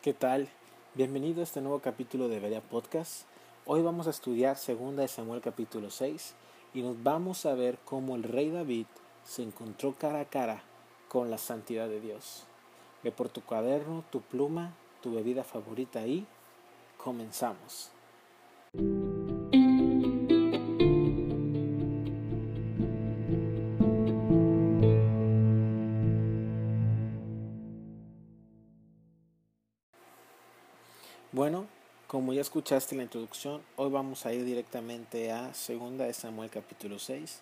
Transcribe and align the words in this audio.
¿Qué 0.00 0.14
tal? 0.14 0.48
Bienvenido 0.94 1.40
a 1.40 1.42
este 1.42 1.60
nuevo 1.60 1.80
capítulo 1.80 2.28
de 2.28 2.38
Berea 2.38 2.60
Podcast. 2.60 3.24
Hoy 3.66 3.82
vamos 3.82 4.06
a 4.06 4.10
estudiar 4.10 4.56
2 4.56 4.94
de 4.94 5.08
Samuel 5.08 5.40
capítulo 5.40 5.90
6 5.90 6.34
y 6.72 6.82
nos 6.82 7.02
vamos 7.02 7.44
a 7.46 7.54
ver 7.54 7.80
cómo 7.84 8.14
el 8.14 8.22
rey 8.22 8.48
David 8.48 8.86
se 9.24 9.42
encontró 9.42 9.94
cara 9.94 10.20
a 10.20 10.24
cara 10.26 10.62
con 11.08 11.30
la 11.32 11.38
santidad 11.38 11.88
de 11.88 12.00
Dios. 12.00 12.44
Ve 13.02 13.10
por 13.10 13.28
tu 13.28 13.42
cuaderno, 13.42 14.04
tu 14.12 14.20
pluma, 14.20 14.72
tu 15.02 15.12
bebida 15.12 15.42
favorita 15.42 16.06
y 16.06 16.24
comenzamos. 16.96 17.90
Escuchaste 32.48 32.96
la 32.96 33.02
introducción, 33.02 33.60
hoy 33.76 33.90
vamos 33.90 34.24
a 34.24 34.32
ir 34.32 34.42
directamente 34.42 35.30
a 35.30 35.48
2 35.48 35.98
de 35.98 36.14
Samuel 36.14 36.48
capítulo 36.48 36.98
6. 36.98 37.40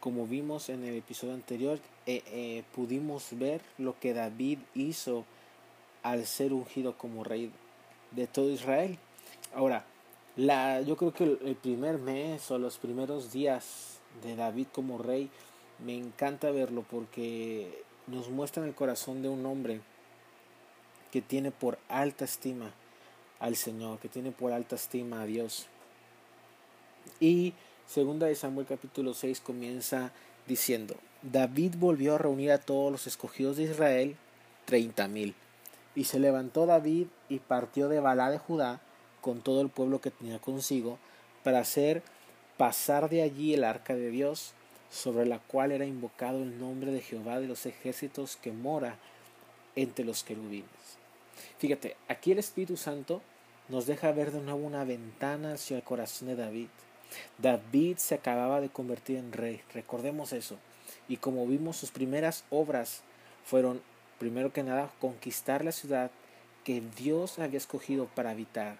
Como 0.00 0.26
vimos 0.26 0.68
en 0.68 0.82
el 0.82 0.96
episodio 0.96 1.34
anterior, 1.34 1.78
eh, 2.06 2.24
eh, 2.26 2.64
pudimos 2.74 3.28
ver 3.38 3.60
lo 3.78 3.96
que 4.00 4.14
David 4.14 4.58
hizo 4.74 5.24
al 6.02 6.26
ser 6.26 6.52
ungido 6.52 6.98
como 6.98 7.22
rey 7.22 7.52
de 8.10 8.26
todo 8.26 8.50
Israel. 8.50 8.98
Ahora, 9.54 9.84
la, 10.34 10.80
yo 10.80 10.96
creo 10.96 11.12
que 11.12 11.38
el 11.40 11.54
primer 11.54 11.98
mes 11.98 12.50
o 12.50 12.58
los 12.58 12.78
primeros 12.78 13.30
días 13.30 14.00
de 14.24 14.34
David 14.34 14.66
como 14.72 14.98
rey, 14.98 15.30
me 15.78 15.96
encanta 15.96 16.50
verlo 16.50 16.84
porque 16.90 17.84
nos 18.08 18.28
muestra 18.28 18.64
el 18.64 18.74
corazón 18.74 19.22
de 19.22 19.28
un 19.28 19.46
hombre 19.46 19.82
que 21.12 21.22
tiene 21.22 21.52
por 21.52 21.78
alta 21.88 22.24
estima 22.24 22.72
al 23.40 23.56
Señor, 23.56 23.98
que 23.98 24.08
tiene 24.08 24.32
por 24.32 24.52
alta 24.52 24.76
estima 24.76 25.22
a 25.22 25.26
Dios. 25.26 25.66
Y 27.20 27.54
segunda 27.86 28.26
de 28.26 28.34
Samuel 28.34 28.66
capítulo 28.66 29.14
6 29.14 29.40
comienza 29.40 30.12
diciendo, 30.46 30.96
David 31.22 31.74
volvió 31.76 32.14
a 32.14 32.18
reunir 32.18 32.52
a 32.52 32.58
todos 32.58 32.92
los 32.92 33.06
escogidos 33.06 33.56
de 33.56 33.64
Israel, 33.64 34.16
treinta 34.64 35.08
mil. 35.08 35.34
Y 35.94 36.04
se 36.04 36.20
levantó 36.20 36.66
David 36.66 37.06
y 37.28 37.40
partió 37.40 37.88
de 37.88 38.00
Balá 38.00 38.30
de 38.30 38.38
Judá 38.38 38.80
con 39.20 39.40
todo 39.40 39.60
el 39.62 39.68
pueblo 39.68 40.00
que 40.00 40.10
tenía 40.10 40.38
consigo 40.38 40.98
para 41.42 41.60
hacer 41.60 42.02
pasar 42.56 43.08
de 43.08 43.22
allí 43.22 43.54
el 43.54 43.64
arca 43.64 43.94
de 43.94 44.10
Dios, 44.10 44.52
sobre 44.90 45.26
la 45.26 45.38
cual 45.38 45.72
era 45.72 45.86
invocado 45.86 46.42
el 46.42 46.58
nombre 46.58 46.92
de 46.92 47.00
Jehová 47.00 47.40
de 47.40 47.46
los 47.46 47.66
ejércitos 47.66 48.36
que 48.36 48.52
mora 48.52 48.96
entre 49.76 50.04
los 50.04 50.24
querubines. 50.24 50.97
Fíjate, 51.58 51.96
aquí 52.08 52.32
el 52.32 52.38
Espíritu 52.38 52.76
Santo 52.76 53.22
nos 53.68 53.86
deja 53.86 54.12
ver 54.12 54.32
de 54.32 54.40
nuevo 54.40 54.60
una 54.60 54.84
ventana 54.84 55.54
hacia 55.54 55.76
el 55.76 55.82
corazón 55.82 56.28
de 56.28 56.36
David. 56.36 56.68
David 57.38 57.96
se 57.98 58.14
acababa 58.14 58.60
de 58.60 58.68
convertir 58.68 59.16
en 59.16 59.32
rey, 59.32 59.60
recordemos 59.72 60.32
eso. 60.32 60.56
Y 61.08 61.18
como 61.18 61.46
vimos, 61.46 61.76
sus 61.76 61.90
primeras 61.90 62.44
obras 62.50 63.02
fueron, 63.44 63.80
primero 64.18 64.52
que 64.52 64.62
nada, 64.62 64.90
conquistar 65.00 65.64
la 65.64 65.72
ciudad 65.72 66.10
que 66.64 66.82
Dios 66.96 67.38
había 67.38 67.58
escogido 67.58 68.06
para 68.14 68.30
habitar, 68.30 68.76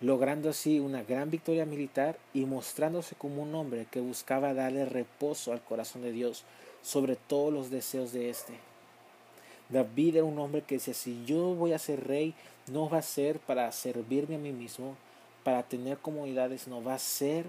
logrando 0.00 0.50
así 0.50 0.78
una 0.78 1.02
gran 1.02 1.30
victoria 1.30 1.64
militar 1.64 2.18
y 2.34 2.44
mostrándose 2.44 3.14
como 3.14 3.42
un 3.42 3.54
hombre 3.54 3.86
que 3.90 4.00
buscaba 4.00 4.52
darle 4.52 4.84
reposo 4.84 5.52
al 5.52 5.62
corazón 5.62 6.02
de 6.02 6.12
Dios 6.12 6.44
sobre 6.82 7.16
todos 7.16 7.52
los 7.52 7.70
deseos 7.70 8.12
de 8.12 8.28
éste. 8.28 8.52
David 9.68 10.16
era 10.16 10.24
un 10.24 10.38
hombre 10.38 10.62
que 10.62 10.76
decía, 10.76 10.94
si 10.94 11.24
yo 11.24 11.54
voy 11.54 11.72
a 11.72 11.78
ser 11.78 12.06
rey, 12.06 12.34
no 12.66 12.88
va 12.88 12.98
a 12.98 13.02
ser 13.02 13.40
para 13.40 13.70
servirme 13.72 14.36
a 14.36 14.38
mí 14.38 14.52
mismo, 14.52 14.96
para 15.42 15.62
tener 15.62 15.98
comodidades, 15.98 16.68
no 16.68 16.82
va 16.82 16.94
a 16.94 16.98
ser 16.98 17.46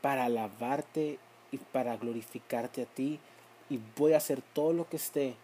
para 0.00 0.26
alabarte 0.26 1.18
y 1.52 1.58
para 1.58 1.96
glorificarte 1.96 2.82
a 2.82 2.86
ti. 2.86 3.18
Y 3.68 3.78
voy 3.96 4.14
a 4.14 4.18
hacer 4.18 4.42
todo 4.52 4.72
lo 4.72 4.88
que 4.88 4.96
esté 4.96 5.34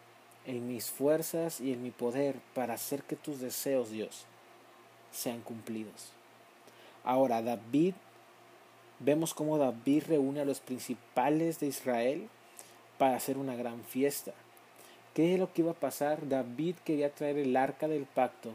en 0.47 0.69
mis 0.69 0.91
fuerzas 0.91 1.61
y 1.61 1.73
en 1.73 1.83
mi 1.83 1.91
poder 1.91 2.37
para 2.55 2.75
hacer 2.75 3.03
que 3.03 3.17
tus 3.17 3.41
deseos, 3.41 3.91
Dios, 3.91 4.25
sean 5.13 5.41
cumplidos. 5.41 6.13
Ahora, 7.05 7.43
David, 7.43 7.95
vemos 8.99 9.35
cómo 9.35 9.59
David 9.59 10.05
reúne 10.09 10.41
a 10.41 10.45
los 10.45 10.61
principales 10.61 11.61
de 11.61 11.67
Israel 11.67 12.29
para 12.99 13.17
hacer 13.17 13.39
una 13.39 13.55
gran 13.55 13.83
fiesta. 13.85 14.33
¿Qué 15.17 15.33
es 15.33 15.41
lo 15.41 15.51
que 15.51 15.63
iba 15.63 15.71
a 15.71 15.75
pasar? 15.75 16.29
David 16.29 16.75
quería 16.85 17.09
traer 17.09 17.39
el 17.39 17.57
arca 17.57 17.89
del 17.89 18.05
pacto 18.05 18.51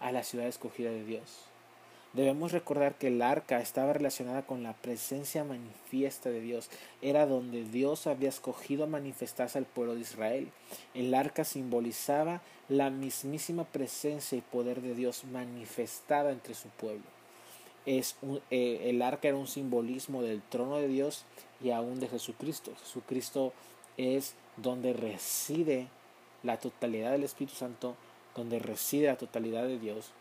a 0.00 0.10
la 0.10 0.24
ciudad 0.24 0.48
escogida 0.48 0.90
de 0.90 1.04
Dios. 1.04 1.22
Debemos 2.14 2.50
recordar 2.50 2.96
que 2.98 3.06
el 3.06 3.22
arca 3.22 3.60
estaba 3.60 3.92
relacionada 3.92 4.42
con 4.42 4.64
la 4.64 4.72
presencia 4.72 5.44
manifiesta 5.44 6.28
de 6.28 6.40
Dios. 6.40 6.68
Era 7.00 7.26
donde 7.26 7.62
Dios 7.62 8.08
había 8.08 8.28
escogido 8.28 8.88
manifestarse 8.88 9.56
al 9.56 9.66
pueblo 9.66 9.94
de 9.94 10.00
Israel. 10.00 10.48
El 10.94 11.14
arca 11.14 11.44
simbolizaba 11.44 12.40
la 12.68 12.90
mismísima 12.90 13.62
presencia 13.62 14.36
y 14.36 14.40
poder 14.40 14.80
de 14.80 14.96
Dios 14.96 15.22
manifestada 15.30 16.32
entre 16.32 16.54
su 16.54 16.70
pueblo. 16.70 17.04
Es 17.86 18.16
eh, 18.50 18.80
el 18.86 19.00
arca 19.02 19.28
era 19.28 19.36
un 19.36 19.46
simbolismo 19.46 20.22
del 20.22 20.42
trono 20.42 20.78
de 20.78 20.88
Dios 20.88 21.24
y 21.62 21.70
aún 21.70 22.00
de 22.00 22.08
Jesucristo. 22.08 22.72
Jesucristo 22.82 23.52
es 23.96 24.34
donde 24.56 24.92
reside 24.92 25.86
la 26.42 26.58
totalidad 26.58 27.12
del 27.12 27.24
Espíritu 27.24 27.56
Santo, 27.56 27.96
donde 28.34 28.58
reside 28.58 29.08
la 29.08 29.16
totalidad 29.16 29.64
de 29.64 29.78
Dios. 29.78 30.12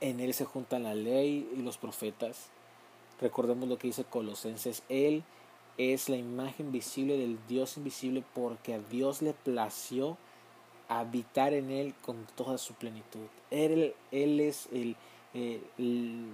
En 0.00 0.20
Él 0.20 0.34
se 0.34 0.44
juntan 0.44 0.84
la 0.84 0.94
ley 0.94 1.48
y 1.56 1.62
los 1.62 1.78
profetas. 1.78 2.48
Recordemos 3.20 3.68
lo 3.68 3.78
que 3.78 3.88
dice 3.88 4.04
Colosenses. 4.04 4.82
Él 4.88 5.24
es 5.78 6.08
la 6.08 6.16
imagen 6.16 6.72
visible 6.72 7.16
del 7.16 7.38
Dios 7.48 7.76
invisible 7.76 8.22
porque 8.34 8.74
a 8.74 8.78
Dios 8.78 9.22
le 9.22 9.32
plació 9.32 10.16
habitar 10.88 11.52
en 11.52 11.70
Él 11.70 11.94
con 12.02 12.26
toda 12.36 12.58
su 12.58 12.74
plenitud. 12.74 13.26
Él, 13.50 13.94
él 14.10 14.40
es 14.40 14.68
el, 14.72 14.96
el, 15.34 16.26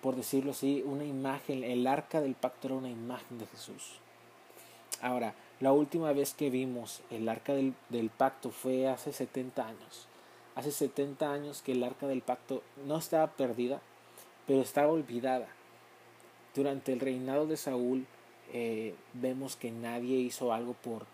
por 0.00 0.16
decirlo 0.16 0.52
así, 0.52 0.82
una 0.84 1.04
imagen, 1.04 1.64
el 1.64 1.86
arca 1.86 2.20
del 2.20 2.34
pacto 2.34 2.68
era 2.68 2.76
una 2.76 2.90
imagen 2.90 3.38
de 3.38 3.46
Jesús. 3.46 3.98
Ahora, 5.00 5.34
la 5.60 5.72
última 5.72 6.12
vez 6.12 6.34
que 6.34 6.50
vimos 6.50 7.02
el 7.10 7.28
arca 7.28 7.52
del, 7.52 8.10
pacto 8.16 8.50
fue 8.50 8.88
hace 8.88 9.12
70 9.12 9.66
años. 9.66 10.06
Hace 10.54 10.70
70 10.70 11.32
años 11.32 11.62
que 11.62 11.72
el 11.72 11.82
arca 11.82 12.06
del 12.06 12.22
pacto 12.22 12.62
no 12.86 12.98
estaba 12.98 13.26
perdida, 13.28 13.80
pero 14.46 14.60
estaba 14.60 14.92
olvidada. 14.92 15.48
Durante 16.54 16.92
el 16.92 17.00
reinado 17.00 17.46
de 17.46 17.56
Saúl 17.56 18.06
eh, 18.52 18.94
vemos 19.14 19.56
que 19.56 19.72
nadie 19.72 20.16
hizo 20.18 20.52
algo 20.52 20.74
por, 20.74 21.06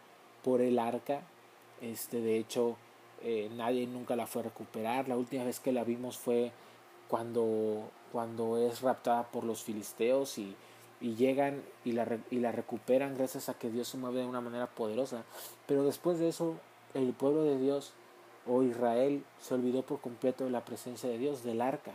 por 0.42 0.60
el 0.60 0.78
arca. 0.78 1.22
Este, 1.80 2.20
de 2.20 2.38
hecho, 2.38 2.76
eh, 3.22 3.50
nadie 3.56 3.86
nunca 3.86 4.14
la 4.14 4.26
fue 4.26 4.42
a 4.42 4.44
recuperar. 4.44 5.08
La 5.08 5.16
última 5.16 5.44
vez 5.44 5.58
que 5.58 5.72
la 5.72 5.84
vimos 5.84 6.18
fue 6.18 6.52
cuando, 7.08 7.88
cuando 8.12 8.58
es 8.58 8.82
raptada 8.82 9.24
por 9.24 9.44
los 9.44 9.62
filisteos 9.62 10.36
y, 10.38 10.54
y 11.04 11.16
llegan 11.16 11.62
y 11.84 11.92
la, 11.92 12.18
y 12.30 12.38
la 12.38 12.50
recuperan 12.50 13.14
gracias 13.14 13.50
a 13.50 13.58
que 13.58 13.68
Dios 13.68 13.88
se 13.88 13.98
mueve 13.98 14.20
de 14.20 14.26
una 14.26 14.40
manera 14.40 14.68
poderosa. 14.68 15.24
Pero 15.66 15.84
después 15.84 16.18
de 16.18 16.28
eso, 16.28 16.56
el 16.94 17.12
pueblo 17.12 17.42
de 17.42 17.58
Dios 17.58 17.92
o 18.46 18.62
Israel 18.62 19.22
se 19.38 19.52
olvidó 19.52 19.82
por 19.82 20.00
completo 20.00 20.44
de 20.44 20.50
la 20.50 20.64
presencia 20.64 21.10
de 21.10 21.18
Dios, 21.18 21.44
del 21.44 21.60
arca. 21.60 21.92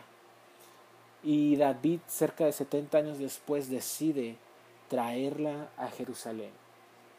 Y 1.23 1.55
David, 1.55 2.01
cerca 2.05 2.45
de 2.45 2.51
70 2.51 2.99
años 2.99 3.17
después, 3.17 3.67
decide 3.67 4.35
traerla 4.89 5.69
a 5.75 5.87
Jerusalén, 5.87 6.51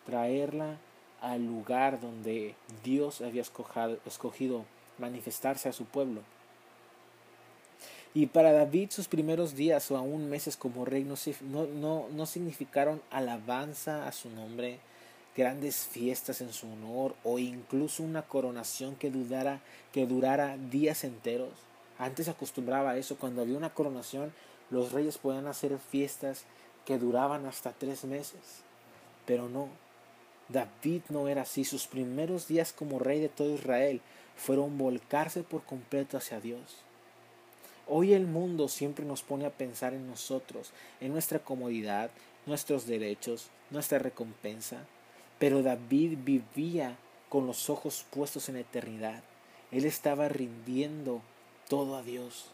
traerla 0.06 0.78
al 1.20 1.44
lugar 1.44 2.00
donde 2.00 2.54
Dios 2.84 3.20
había 3.20 3.42
escogido 3.42 4.64
manifestarse 4.98 5.68
a 5.68 5.72
su 5.72 5.86
pueblo. 5.86 6.20
Y 8.12 8.26
para 8.26 8.52
David 8.52 8.90
sus 8.90 9.06
primeros 9.06 9.54
días 9.54 9.88
o 9.90 9.96
aún 9.96 10.28
meses 10.28 10.56
como 10.56 10.84
rey 10.84 11.04
no, 11.04 11.16
no, 11.66 12.08
no, 12.08 12.26
significaron 12.26 13.00
alabanza 13.10 14.08
a 14.08 14.12
su 14.12 14.28
nombre, 14.30 14.80
grandes 15.36 15.86
fiestas 15.86 16.40
en 16.40 16.52
su 16.52 16.66
honor 16.72 17.14
o 17.22 17.38
incluso 17.38 18.02
una 18.02 18.22
coronación 18.22 18.96
que, 18.96 19.10
dudara, 19.10 19.60
que 19.92 20.06
durara 20.06 20.56
días 20.56 21.04
enteros. 21.04 21.52
Antes 21.98 22.26
acostumbraba 22.28 22.90
a 22.90 22.96
eso, 22.96 23.16
cuando 23.16 23.42
había 23.42 23.56
una 23.56 23.74
coronación 23.74 24.32
los 24.70 24.92
reyes 24.92 25.18
podían 25.18 25.46
hacer 25.46 25.78
fiestas 25.78 26.44
que 26.84 26.98
duraban 26.98 27.46
hasta 27.46 27.72
tres 27.72 28.04
meses. 28.04 28.62
Pero 29.26 29.48
no, 29.48 29.68
David 30.48 31.02
no 31.10 31.28
era 31.28 31.42
así. 31.42 31.64
Sus 31.64 31.86
primeros 31.86 32.48
días 32.48 32.72
como 32.72 32.98
rey 32.98 33.20
de 33.20 33.28
todo 33.28 33.54
Israel 33.54 34.00
fueron 34.36 34.78
volcarse 34.78 35.42
por 35.42 35.62
completo 35.64 36.16
hacia 36.16 36.40
Dios. 36.40 36.78
Hoy 37.92 38.12
el 38.12 38.28
mundo 38.28 38.68
siempre 38.68 39.04
nos 39.04 39.22
pone 39.22 39.46
a 39.46 39.50
pensar 39.50 39.94
en 39.94 40.06
nosotros, 40.06 40.70
en 41.00 41.10
nuestra 41.12 41.40
comodidad, 41.40 42.12
nuestros 42.46 42.86
derechos, 42.86 43.48
nuestra 43.70 43.98
recompensa. 43.98 44.86
Pero 45.40 45.64
David 45.64 46.18
vivía 46.24 46.96
con 47.28 47.48
los 47.48 47.68
ojos 47.68 48.06
puestos 48.10 48.48
en 48.48 48.54
eternidad. 48.54 49.24
Él 49.72 49.84
estaba 49.84 50.28
rindiendo 50.28 51.20
todo 51.68 51.96
a 51.96 52.04
Dios. 52.04 52.52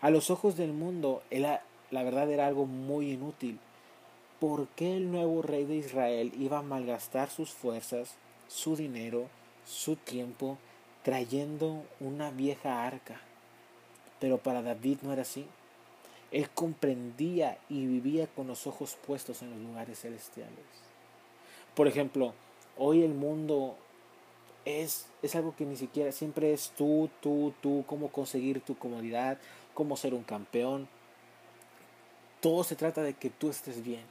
A 0.00 0.10
los 0.10 0.28
ojos 0.28 0.56
del 0.56 0.72
mundo, 0.72 1.22
la 1.30 1.62
verdad 2.02 2.28
era 2.28 2.48
algo 2.48 2.66
muy 2.66 3.12
inútil. 3.12 3.60
¿Por 4.40 4.66
qué 4.70 4.96
el 4.96 5.12
nuevo 5.12 5.40
rey 5.40 5.66
de 5.66 5.76
Israel 5.76 6.32
iba 6.36 6.58
a 6.58 6.62
malgastar 6.62 7.30
sus 7.30 7.52
fuerzas, 7.52 8.16
su 8.48 8.74
dinero, 8.74 9.28
su 9.64 9.94
tiempo, 9.94 10.58
trayendo 11.04 11.84
una 12.00 12.32
vieja 12.32 12.84
arca? 12.84 13.20
Pero 14.20 14.38
para 14.38 14.62
David 14.62 14.98
no 15.02 15.12
era 15.12 15.22
así. 15.22 15.46
Él 16.30 16.50
comprendía 16.50 17.58
y 17.68 17.86
vivía 17.86 18.26
con 18.26 18.46
los 18.46 18.66
ojos 18.66 18.96
puestos 19.06 19.42
en 19.42 19.50
los 19.50 19.58
lugares 19.60 20.00
celestiales. 20.00 20.64
Por 21.74 21.88
ejemplo, 21.88 22.34
hoy 22.76 23.02
el 23.02 23.14
mundo 23.14 23.76
es, 24.64 25.06
es 25.22 25.34
algo 25.34 25.54
que 25.56 25.64
ni 25.64 25.76
siquiera 25.76 26.12
siempre 26.12 26.52
es 26.52 26.72
tú, 26.76 27.08
tú, 27.20 27.54
tú, 27.62 27.84
cómo 27.86 28.08
conseguir 28.08 28.60
tu 28.60 28.76
comodidad, 28.76 29.38
cómo 29.74 29.96
ser 29.96 30.12
un 30.12 30.22
campeón. 30.22 30.88
Todo 32.40 32.62
se 32.64 32.76
trata 32.76 33.02
de 33.02 33.14
que 33.14 33.30
tú 33.30 33.48
estés 33.48 33.82
bien. 33.82 34.02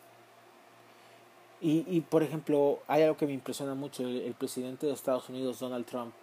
Y, 1.62 1.86
y 1.88 2.02
por 2.02 2.24
ejemplo, 2.24 2.80
hay 2.88 3.04
algo 3.04 3.18
que 3.18 3.26
me 3.26 3.34
impresiona 3.34 3.76
mucho. 3.76 4.04
El, 4.04 4.34
presidente 4.34 4.86
de 4.86 4.94
Estados 4.94 5.30
Unidos, 5.30 5.60
Donald 5.60 5.86
Trump, 5.86 6.14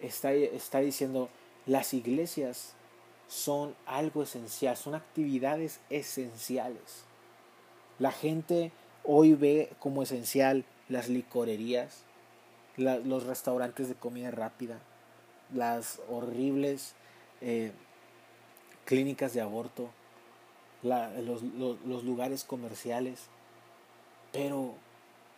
está, 0.00 0.32
está 0.32 0.80
diciendo, 0.80 1.28
las 1.66 1.94
iglesias 1.94 2.74
son 3.28 3.76
algo 3.86 4.22
esencial, 4.22 4.76
son 4.76 4.94
actividades 4.94 5.80
esenciales. 5.90 7.04
La 7.98 8.10
gente 8.10 8.72
hoy 9.04 9.34
ve 9.34 9.70
como 9.78 10.02
esencial 10.02 10.64
las 10.88 11.08
licorerías, 11.08 12.04
los 12.76 13.24
restaurantes 13.24 13.88
de 13.88 13.94
comida 13.94 14.30
rápida, 14.30 14.78
las 15.52 16.00
horribles 16.08 16.94
eh, 17.40 17.72
clínicas 18.84 19.34
de 19.34 19.40
aborto, 19.40 19.90
los, 20.82 21.42
los 21.42 22.04
lugares 22.04 22.44
comerciales. 22.44 23.26
Pero 24.32 24.74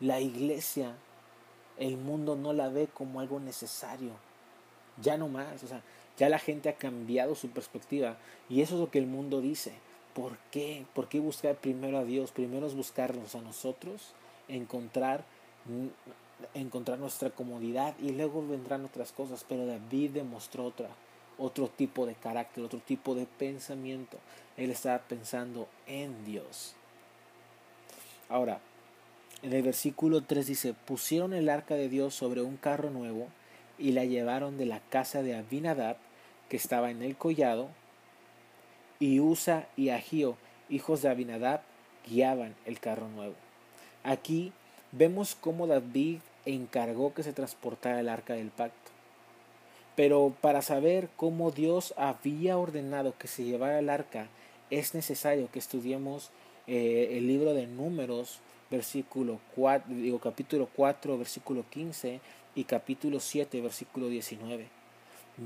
la 0.00 0.20
iglesia, 0.20 0.94
el 1.78 1.96
mundo 1.96 2.36
no 2.36 2.52
la 2.52 2.68
ve 2.68 2.88
como 2.88 3.20
algo 3.20 3.40
necesario. 3.40 4.12
Ya 5.00 5.16
no 5.16 5.28
más. 5.28 5.62
O 5.62 5.66
sea, 5.66 5.82
ya 6.20 6.28
la 6.28 6.38
gente 6.38 6.68
ha 6.68 6.74
cambiado 6.74 7.34
su 7.34 7.48
perspectiva 7.48 8.18
y 8.50 8.60
eso 8.60 8.74
es 8.74 8.80
lo 8.80 8.90
que 8.90 8.98
el 8.98 9.06
mundo 9.06 9.40
dice. 9.40 9.72
¿Por 10.12 10.36
qué? 10.50 10.84
¿Por 10.94 11.08
qué 11.08 11.18
buscar 11.18 11.56
primero 11.56 11.96
a 11.96 12.04
Dios? 12.04 12.30
Primero 12.30 12.66
es 12.66 12.74
buscarnos 12.74 13.34
a 13.34 13.40
nosotros, 13.40 14.12
encontrar, 14.46 15.24
encontrar 16.52 16.98
nuestra 16.98 17.30
comodidad 17.30 17.94
y 17.98 18.10
luego 18.10 18.46
vendrán 18.46 18.84
otras 18.84 19.12
cosas. 19.12 19.46
Pero 19.48 19.64
David 19.64 20.10
demostró 20.10 20.66
otra, 20.66 20.90
otro 21.38 21.68
tipo 21.68 22.04
de 22.04 22.14
carácter, 22.14 22.64
otro 22.64 22.80
tipo 22.80 23.14
de 23.14 23.24
pensamiento. 23.24 24.18
Él 24.58 24.70
estaba 24.70 24.98
pensando 24.98 25.68
en 25.86 26.26
Dios. 26.26 26.74
Ahora, 28.28 28.60
en 29.40 29.54
el 29.54 29.62
versículo 29.62 30.20
3 30.22 30.46
dice, 30.46 30.74
pusieron 30.74 31.32
el 31.32 31.48
arca 31.48 31.76
de 31.76 31.88
Dios 31.88 32.14
sobre 32.14 32.42
un 32.42 32.58
carro 32.58 32.90
nuevo 32.90 33.28
y 33.78 33.92
la 33.92 34.04
llevaron 34.04 34.58
de 34.58 34.66
la 34.66 34.80
casa 34.80 35.22
de 35.22 35.34
Abinadab 35.34 35.96
que 36.50 36.58
estaba 36.58 36.90
en 36.90 37.02
el 37.02 37.16
collado, 37.16 37.68
y 38.98 39.20
Usa 39.20 39.66
y 39.76 39.88
Agio, 39.88 40.36
hijos 40.68 41.00
de 41.00 41.08
Abinadab, 41.08 41.62
guiaban 42.06 42.54
el 42.66 42.80
carro 42.80 43.08
nuevo. 43.08 43.34
Aquí 44.04 44.52
vemos 44.92 45.36
cómo 45.40 45.66
David 45.66 46.18
encargó 46.44 47.14
que 47.14 47.22
se 47.22 47.32
transportara 47.32 48.00
el 48.00 48.08
arca 48.08 48.34
del 48.34 48.50
pacto. 48.50 48.90
Pero 49.96 50.34
para 50.40 50.60
saber 50.60 51.08
cómo 51.16 51.50
Dios 51.50 51.94
había 51.96 52.58
ordenado 52.58 53.16
que 53.16 53.28
se 53.28 53.44
llevara 53.44 53.78
el 53.78 53.88
arca, 53.88 54.28
es 54.70 54.94
necesario 54.94 55.50
que 55.50 55.58
estudiemos 55.58 56.30
eh, 56.66 57.08
el 57.12 57.26
libro 57.26 57.54
de 57.54 57.66
Números, 57.66 58.40
versículo 58.70 59.40
4, 59.56 59.94
digo, 59.94 60.18
capítulo 60.18 60.68
4, 60.74 61.16
versículo 61.18 61.64
15 61.70 62.20
y 62.54 62.64
capítulo 62.64 63.20
7, 63.20 63.60
versículo 63.60 64.08
19. 64.08 64.79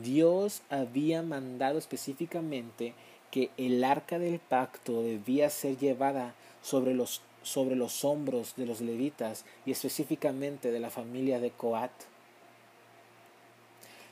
Dios 0.03 0.63
había 0.71 1.23
mandado 1.23 1.79
específicamente 1.79 2.95
que 3.31 3.51
el 3.57 3.85
arca 3.85 4.19
del 4.19 4.41
pacto 4.41 5.03
debía 5.03 5.51
ser 5.51 5.79
llevada 5.79 6.35
sobre 6.63 6.95
los, 6.95 7.23
sobre 7.43 7.77
los 7.77 8.05
hombros 8.05 8.55
de 8.57 8.67
los 8.67 8.81
levitas 8.81 9.45
y 9.65 9.71
específicamente 9.71 10.73
de 10.73 10.81
la 10.81 10.91
familia 10.91 11.39
de 11.39 11.51
Coat. 11.51 11.93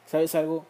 ¿Sabes 0.06 0.34
algo? 0.34 0.66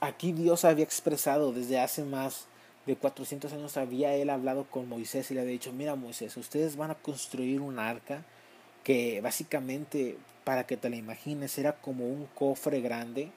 Aquí 0.00 0.32
Dios 0.32 0.64
había 0.64 0.84
expresado 0.84 1.52
desde 1.52 1.78
hace 1.78 2.04
más 2.04 2.46
de 2.86 2.96
400 2.96 3.52
años, 3.52 3.76
había 3.76 4.14
él 4.14 4.30
hablado 4.30 4.64
con 4.64 4.88
Moisés 4.88 5.30
y 5.30 5.34
le 5.34 5.40
había 5.40 5.52
dicho, 5.52 5.72
mira 5.72 5.94
Moisés, 5.94 6.36
ustedes 6.36 6.76
van 6.76 6.90
a 6.90 6.94
construir 6.94 7.60
un 7.60 7.78
arca 7.78 8.24
que 8.84 9.20
básicamente, 9.20 10.16
para 10.44 10.66
que 10.66 10.76
te 10.76 10.90
la 10.90 10.96
imagines, 10.96 11.58
era 11.58 11.74
como 11.74 12.06
un 12.06 12.26
cofre 12.34 12.80
grande 12.80 13.30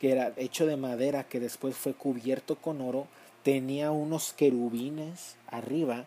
que 0.00 0.12
era 0.12 0.32
hecho 0.36 0.66
de 0.66 0.76
madera 0.76 1.24
que 1.24 1.40
después 1.40 1.76
fue 1.76 1.94
cubierto 1.94 2.56
con 2.56 2.80
oro, 2.80 3.06
tenía 3.42 3.90
unos 3.90 4.32
querubines 4.32 5.36
arriba 5.48 6.06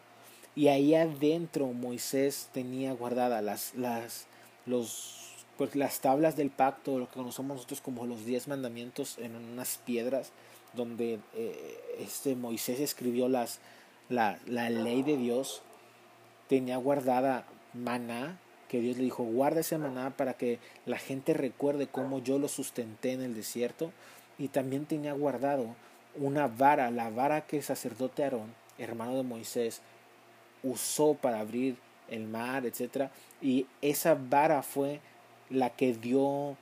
y 0.56 0.68
ahí 0.68 0.94
adentro 0.96 1.68
Moisés 1.68 2.50
tenía 2.54 2.94
guardadas 2.94 3.44
las, 3.44 3.76
las, 3.76 4.26
los, 4.66 5.46
pues, 5.58 5.76
las 5.76 6.02
tablas 6.02 6.36
del 6.36 6.50
pacto, 6.50 7.00
lo 7.00 7.08
que 7.08 7.16
conocemos 7.16 7.56
nosotros 7.56 7.82
como 7.82 8.06
los 8.06 8.26
diez 8.26 8.48
mandamientos 8.48 9.18
en 9.20 9.36
unas 9.36 9.80
piedras 9.86 10.32
donde 10.74 11.20
eh, 11.36 11.98
este 12.00 12.36
Moisés 12.36 12.80
escribió 12.80 13.28
las, 13.28 13.60
la, 14.10 14.40
la 14.46 14.70
ley 14.70 15.04
de 15.04 15.18
Dios, 15.18 15.62
tenía 16.48 16.78
guardada 16.78 17.46
maná, 17.74 18.40
que 18.70 18.80
Dios 18.80 18.98
le 18.98 19.04
dijo, 19.04 19.24
guarda 19.24 19.60
ese 19.60 19.78
maná 19.78 20.12
para 20.12 20.36
que 20.36 20.60
la 20.86 20.98
gente 20.98 21.34
recuerde 21.34 21.88
cómo 21.88 22.20
yo 22.20 22.40
lo 22.40 22.48
sustenté 22.48 23.12
en 23.12 23.22
el 23.22 23.36
desierto. 23.36 23.92
Y 24.38 24.48
también 24.48 24.86
tenía 24.86 25.12
guardado 25.12 25.76
una 26.16 26.48
vara, 26.48 26.90
la 26.92 27.10
vara 27.10 27.46
que 27.46 27.58
el 27.58 27.64
sacerdote 27.64 28.24
Aarón, 28.24 28.54
hermano 28.78 29.16
de 29.16 29.24
Moisés, 29.24 29.82
usó 30.64 31.16
para 31.16 31.40
abrir 31.40 31.76
el 32.10 32.28
mar, 32.28 32.66
etc. 32.66 33.10
Y 33.42 33.66
esa 33.82 34.16
vara 34.16 34.62
fue 34.62 35.02
la 35.50 35.72
que 35.72 35.94
dio, 35.94 36.56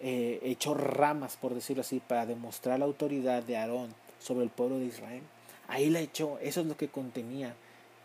eh, 0.00 0.38
echó 0.42 0.74
ramas, 0.74 1.36
por 1.36 1.54
decirlo 1.54 1.80
así, 1.80 2.00
para 2.00 2.26
demostrar 2.26 2.78
la 2.78 2.84
autoridad 2.84 3.42
de 3.42 3.56
Aarón 3.56 3.94
sobre 4.18 4.44
el 4.44 4.50
pueblo 4.50 4.78
de 4.78 4.86
Israel. 4.86 5.22
Ahí 5.66 5.90
la 5.90 6.00
echó, 6.00 6.38
eso 6.40 6.60
es 6.60 6.66
lo 6.66 6.76
que 6.76 6.88
contenía 6.88 7.54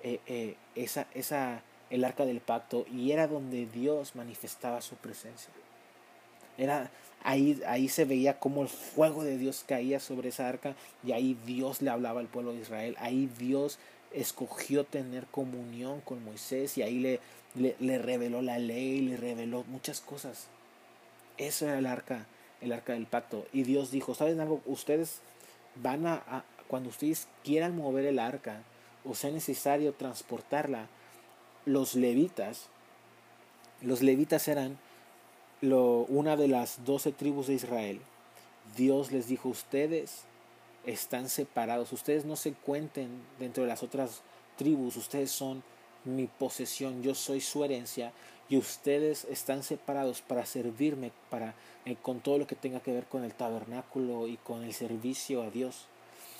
eh, 0.01 0.19
eh, 0.27 0.55
esa, 0.75 1.07
esa, 1.13 1.61
el 1.93 2.03
arca 2.05 2.25
del 2.25 2.41
pacto 2.41 2.87
y 2.91 3.11
era 3.11 3.27
donde 3.27 3.67
Dios 3.67 4.15
manifestaba 4.15 4.81
su 4.81 4.95
presencia. 4.95 5.53
Era 6.57 6.89
ahí, 7.23 7.61
ahí 7.67 7.87
se 7.87 8.05
veía 8.05 8.39
como 8.39 8.63
el 8.63 8.67
fuego 8.67 9.23
de 9.23 9.37
Dios 9.37 9.63
caía 9.67 9.99
sobre 9.99 10.29
esa 10.29 10.49
arca 10.49 10.75
y 11.05 11.11
ahí 11.11 11.37
Dios 11.45 11.83
le 11.83 11.91
hablaba 11.91 12.19
al 12.19 12.27
pueblo 12.27 12.51
de 12.51 12.61
Israel. 12.61 12.95
Ahí 12.99 13.29
Dios 13.37 13.77
escogió 14.11 14.85
tener 14.85 15.27
comunión 15.27 16.01
con 16.01 16.25
Moisés 16.25 16.79
y 16.79 16.81
ahí 16.81 16.97
le, 16.97 17.19
le, 17.79 17.97
reveló 17.99 18.41
la 18.41 18.57
ley, 18.57 19.01
le 19.01 19.17
reveló 19.17 19.63
muchas 19.67 20.01
cosas. 20.01 20.47
Eso 21.37 21.67
era 21.67 21.77
el 21.77 21.85
arca, 21.85 22.25
el 22.61 22.71
arca 22.71 22.93
del 22.93 23.05
pacto. 23.05 23.45
Y 23.53 23.63
Dios 23.63 23.91
dijo, 23.91 24.15
¿saben 24.15 24.39
algo? 24.39 24.63
Ustedes 24.65 25.19
van 25.75 26.07
a 26.07 26.43
cuando 26.67 26.89
ustedes 26.89 27.27
quieran 27.43 27.77
mover 27.77 28.05
el 28.05 28.17
arca 28.17 28.63
o 29.05 29.15
sea 29.15 29.29
necesario 29.29 29.93
transportarla, 29.93 30.87
los 31.65 31.95
levitas, 31.95 32.67
los 33.81 34.01
levitas 34.01 34.47
eran 34.47 34.77
lo, 35.61 36.05
una 36.09 36.35
de 36.35 36.47
las 36.47 36.83
doce 36.85 37.11
tribus 37.11 37.47
de 37.47 37.53
Israel. 37.53 37.99
Dios 38.75 39.11
les 39.11 39.27
dijo, 39.27 39.49
ustedes 39.49 40.23
están 40.85 41.29
separados, 41.29 41.91
ustedes 41.93 42.25
no 42.25 42.35
se 42.35 42.53
cuenten 42.53 43.09
dentro 43.39 43.63
de 43.63 43.69
las 43.69 43.83
otras 43.83 44.21
tribus, 44.57 44.97
ustedes 44.97 45.31
son 45.31 45.63
mi 46.05 46.27
posesión, 46.27 47.01
yo 47.01 47.15
soy 47.15 47.39
su 47.39 47.63
herencia 47.63 48.11
y 48.49 48.57
ustedes 48.57 49.25
están 49.25 49.63
separados 49.63 50.21
para 50.21 50.45
servirme 50.45 51.11
para 51.29 51.55
eh, 51.85 51.95
con 52.01 52.19
todo 52.19 52.37
lo 52.37 52.47
que 52.47 52.55
tenga 52.55 52.81
que 52.81 52.91
ver 52.91 53.05
con 53.05 53.23
el 53.23 53.33
tabernáculo 53.33 54.27
y 54.27 54.37
con 54.37 54.63
el 54.63 54.73
servicio 54.73 55.43
a 55.43 55.49
Dios. 55.49 55.87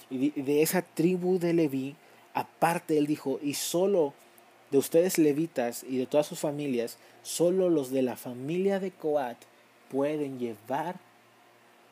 Y 0.09 0.29
de, 0.29 0.43
de 0.43 0.61
esa 0.61 0.81
tribu 0.81 1.39
de 1.39 1.53
Leví, 1.53 1.95
aparte 2.33 2.97
él 2.97 3.07
dijo, 3.07 3.39
y 3.41 3.53
solo 3.53 4.13
de 4.73 4.79
ustedes 4.79 5.19
levitas 5.19 5.83
y 5.83 5.97
de 5.97 6.07
todas 6.07 6.25
sus 6.25 6.39
familias, 6.39 6.97
solo 7.21 7.69
los 7.69 7.91
de 7.91 8.01
la 8.01 8.15
familia 8.15 8.79
de 8.79 8.89
Coat 8.89 9.37
pueden 9.87 10.39
llevar 10.39 10.95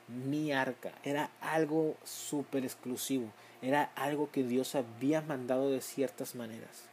mi 0.07 0.51
arca. 0.51 0.91
Era 1.03 1.29
algo 1.41 1.95
súper 2.03 2.65
exclusivo. 2.65 3.25
Era 3.61 3.91
algo 3.93 4.31
que 4.31 4.43
Dios 4.43 4.73
había 4.73 5.21
mandado 5.21 5.69
de 5.69 5.79
ciertas 5.79 6.33
maneras. 6.33 6.85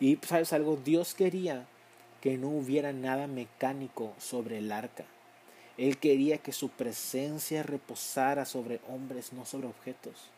Y 0.00 0.18
sabes 0.26 0.52
algo, 0.52 0.80
Dios 0.84 1.14
quería 1.14 1.64
que 2.20 2.36
no 2.36 2.48
hubiera 2.48 2.92
nada 2.92 3.28
mecánico 3.28 4.14
sobre 4.18 4.58
el 4.58 4.72
arca. 4.72 5.04
Él 5.78 5.98
quería 5.98 6.38
que 6.38 6.50
su 6.50 6.70
presencia 6.70 7.62
reposara 7.62 8.46
sobre 8.46 8.80
hombres, 8.88 9.32
no 9.32 9.46
sobre 9.46 9.68
objetos. 9.68 10.33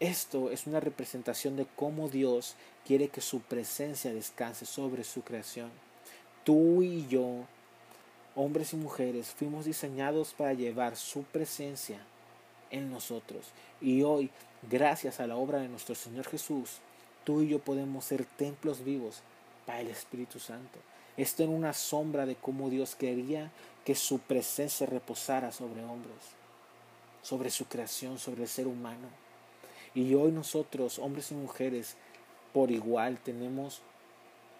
Esto 0.00 0.50
es 0.50 0.66
una 0.66 0.78
representación 0.78 1.56
de 1.56 1.66
cómo 1.74 2.10
Dios 2.10 2.54
quiere 2.86 3.08
que 3.08 3.22
su 3.22 3.40
presencia 3.40 4.12
descanse 4.12 4.66
sobre 4.66 5.04
su 5.04 5.22
creación. 5.22 5.70
Tú 6.44 6.82
y 6.82 7.06
yo, 7.06 7.46
hombres 8.34 8.74
y 8.74 8.76
mujeres, 8.76 9.28
fuimos 9.28 9.64
diseñados 9.64 10.34
para 10.34 10.52
llevar 10.52 10.96
su 10.96 11.22
presencia 11.22 11.98
en 12.70 12.90
nosotros. 12.90 13.46
Y 13.80 14.02
hoy, 14.02 14.30
gracias 14.70 15.18
a 15.18 15.26
la 15.26 15.36
obra 15.36 15.60
de 15.60 15.68
nuestro 15.68 15.94
Señor 15.94 16.26
Jesús, 16.26 16.78
tú 17.24 17.40
y 17.40 17.48
yo 17.48 17.58
podemos 17.58 18.04
ser 18.04 18.26
templos 18.26 18.84
vivos 18.84 19.22
para 19.64 19.80
el 19.80 19.88
Espíritu 19.88 20.38
Santo. 20.38 20.78
Esto 21.16 21.42
en 21.42 21.48
una 21.48 21.72
sombra 21.72 22.26
de 22.26 22.36
cómo 22.36 22.68
Dios 22.68 22.96
quería 22.96 23.50
que 23.86 23.94
su 23.94 24.18
presencia 24.18 24.86
reposara 24.86 25.52
sobre 25.52 25.82
hombres, 25.82 26.16
sobre 27.22 27.50
su 27.50 27.64
creación, 27.64 28.18
sobre 28.18 28.42
el 28.42 28.48
ser 28.48 28.66
humano. 28.66 29.08
Y 29.96 30.14
hoy 30.14 30.30
nosotros, 30.30 30.98
hombres 30.98 31.32
y 31.32 31.34
mujeres, 31.34 31.96
por 32.52 32.70
igual 32.70 33.18
tenemos, 33.18 33.80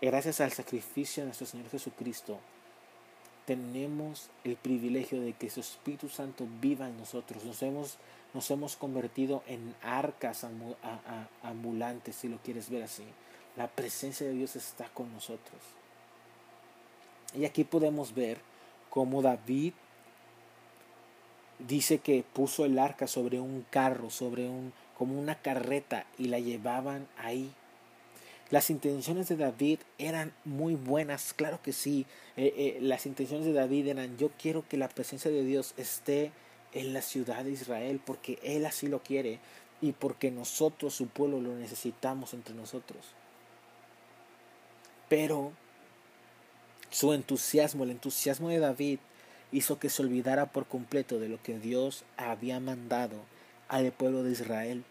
gracias 0.00 0.40
al 0.40 0.50
sacrificio 0.50 1.23
de 1.23 1.26
nuestro 1.26 1.47
Señor 1.47 1.69
Jesucristo, 1.69 2.38
tenemos 3.45 4.31
el 4.45 4.57
privilegio 4.57 5.21
de 5.21 5.35
que 5.35 5.50
su 5.50 5.61
Espíritu 5.61 6.09
Santo 6.09 6.49
viva 6.62 6.88
en 6.88 6.97
nosotros. 6.97 7.45
Nos 7.45 7.62
hemos, 7.62 7.99
nos 8.33 8.50
hemos 8.50 8.76
convertido 8.76 9.43
en 9.47 9.75
arcas 9.83 10.47
ambulantes, 11.43 12.16
si 12.16 12.28
lo 12.28 12.38
quieres 12.38 12.71
ver 12.71 12.85
así. 12.85 13.05
La 13.57 13.69
presencia 13.69 14.26
de 14.26 14.33
Dios 14.33 14.57
está 14.57 14.88
con 14.88 15.12
nosotros. 15.12 15.61
Y 17.35 17.45
aquí 17.45 17.62
podemos 17.64 18.14
ver 18.14 18.38
cómo 18.88 19.21
David 19.21 19.75
dice 21.59 21.99
que 21.99 22.25
puso 22.33 22.64
el 22.64 22.78
arca 22.78 23.07
sobre 23.07 23.38
un 23.38 23.66
carro, 23.71 24.09
sobre 24.09 24.49
un 24.49 24.73
como 24.97 25.19
una 25.19 25.35
carreta 25.37 26.07
y 26.19 26.29
la 26.29 26.38
llevaban 26.38 27.07
ahí. 27.19 27.53
Las 28.50 28.71
intenciones 28.71 29.29
de 29.29 29.37
David 29.37 29.81
eran 29.99 30.33
muy 30.45 30.75
buenas, 30.75 31.35
claro 31.35 31.61
que 31.62 31.73
sí. 31.73 32.07
Eh, 32.37 32.55
eh, 32.57 32.79
las 32.81 33.07
intenciones 33.07 33.45
de 33.45 33.53
David 33.53 33.88
eran, 33.88 34.17
yo 34.19 34.31
quiero 34.41 34.67
que 34.69 34.76
la 34.76 34.88
presencia 34.88 35.31
de 35.31 35.45
Dios 35.45 35.75
esté 35.76 36.33
en 36.73 36.93
la 36.93 37.03
ciudad 37.03 37.45
de 37.45 37.50
Israel, 37.50 38.00
porque 38.05 38.38
Él 38.43 38.65
así 38.65 38.87
lo 38.87 39.03
quiere 39.03 39.41
y 39.81 39.93
porque 39.93 40.31
nosotros, 40.31 40.95
su 40.95 41.09
pueblo, 41.09 41.41
lo 41.41 41.55
necesitamos 41.57 42.35
entre 42.35 42.55
nosotros. 42.55 43.05
Pero 45.09 45.53
su 46.91 47.12
entusiasmo, 47.12 47.85
el 47.85 47.91
entusiasmo 47.91 48.49
de 48.49 48.61
David, 48.61 48.99
hizo 49.53 49.79
que 49.79 49.91
se 49.91 50.03
olvidara 50.03 50.47
por 50.47 50.67
completo 50.67 51.19
de 51.19 51.29
lo 51.29 51.43
que 51.43 51.59
Dios 51.59 52.05
había 52.17 52.61
mandado 52.61 53.17
al 53.68 53.92
pueblo 53.92 54.23
de 54.23 54.32
Israel. 54.32 54.85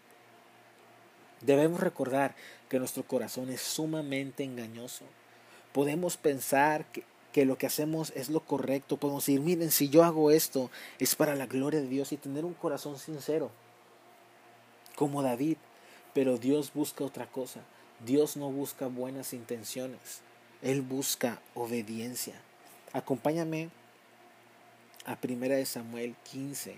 Debemos 1.40 1.80
recordar 1.80 2.34
que 2.68 2.78
nuestro 2.78 3.02
corazón 3.04 3.50
es 3.50 3.60
sumamente 3.60 4.42
engañoso. 4.42 5.04
Podemos 5.72 6.16
pensar 6.16 6.86
que, 6.86 7.04
que, 7.32 7.44
lo 7.44 7.58
que 7.58 7.66
hacemos 7.66 8.12
es 8.16 8.30
lo 8.30 8.40
correcto. 8.40 8.96
Podemos 8.96 9.26
decir, 9.26 9.40
miren, 9.40 9.70
si 9.70 9.88
yo 9.88 10.04
hago 10.04 10.30
esto 10.30 10.70
es 10.98 11.14
para 11.14 11.34
la 11.34 11.46
gloria 11.46 11.80
de 11.80 11.88
Dios 11.88 12.12
y 12.12 12.16
tener 12.16 12.44
un 12.44 12.54
corazón 12.54 12.98
sincero, 12.98 13.50
como 14.96 15.22
David. 15.22 15.58
Pero 16.12 16.38
Dios 16.38 16.72
busca 16.74 17.04
otra 17.04 17.26
cosa. 17.26 17.60
Dios 18.04 18.36
no 18.36 18.50
busca 18.50 18.88
buenas 18.88 19.32
intenciones. 19.32 20.22
Él 20.62 20.82
busca 20.82 21.40
obediencia. 21.54 22.34
Acompáñame 22.92 23.68
a 25.04 25.16
1 25.22 25.66
Samuel 25.66 26.16
15, 26.30 26.76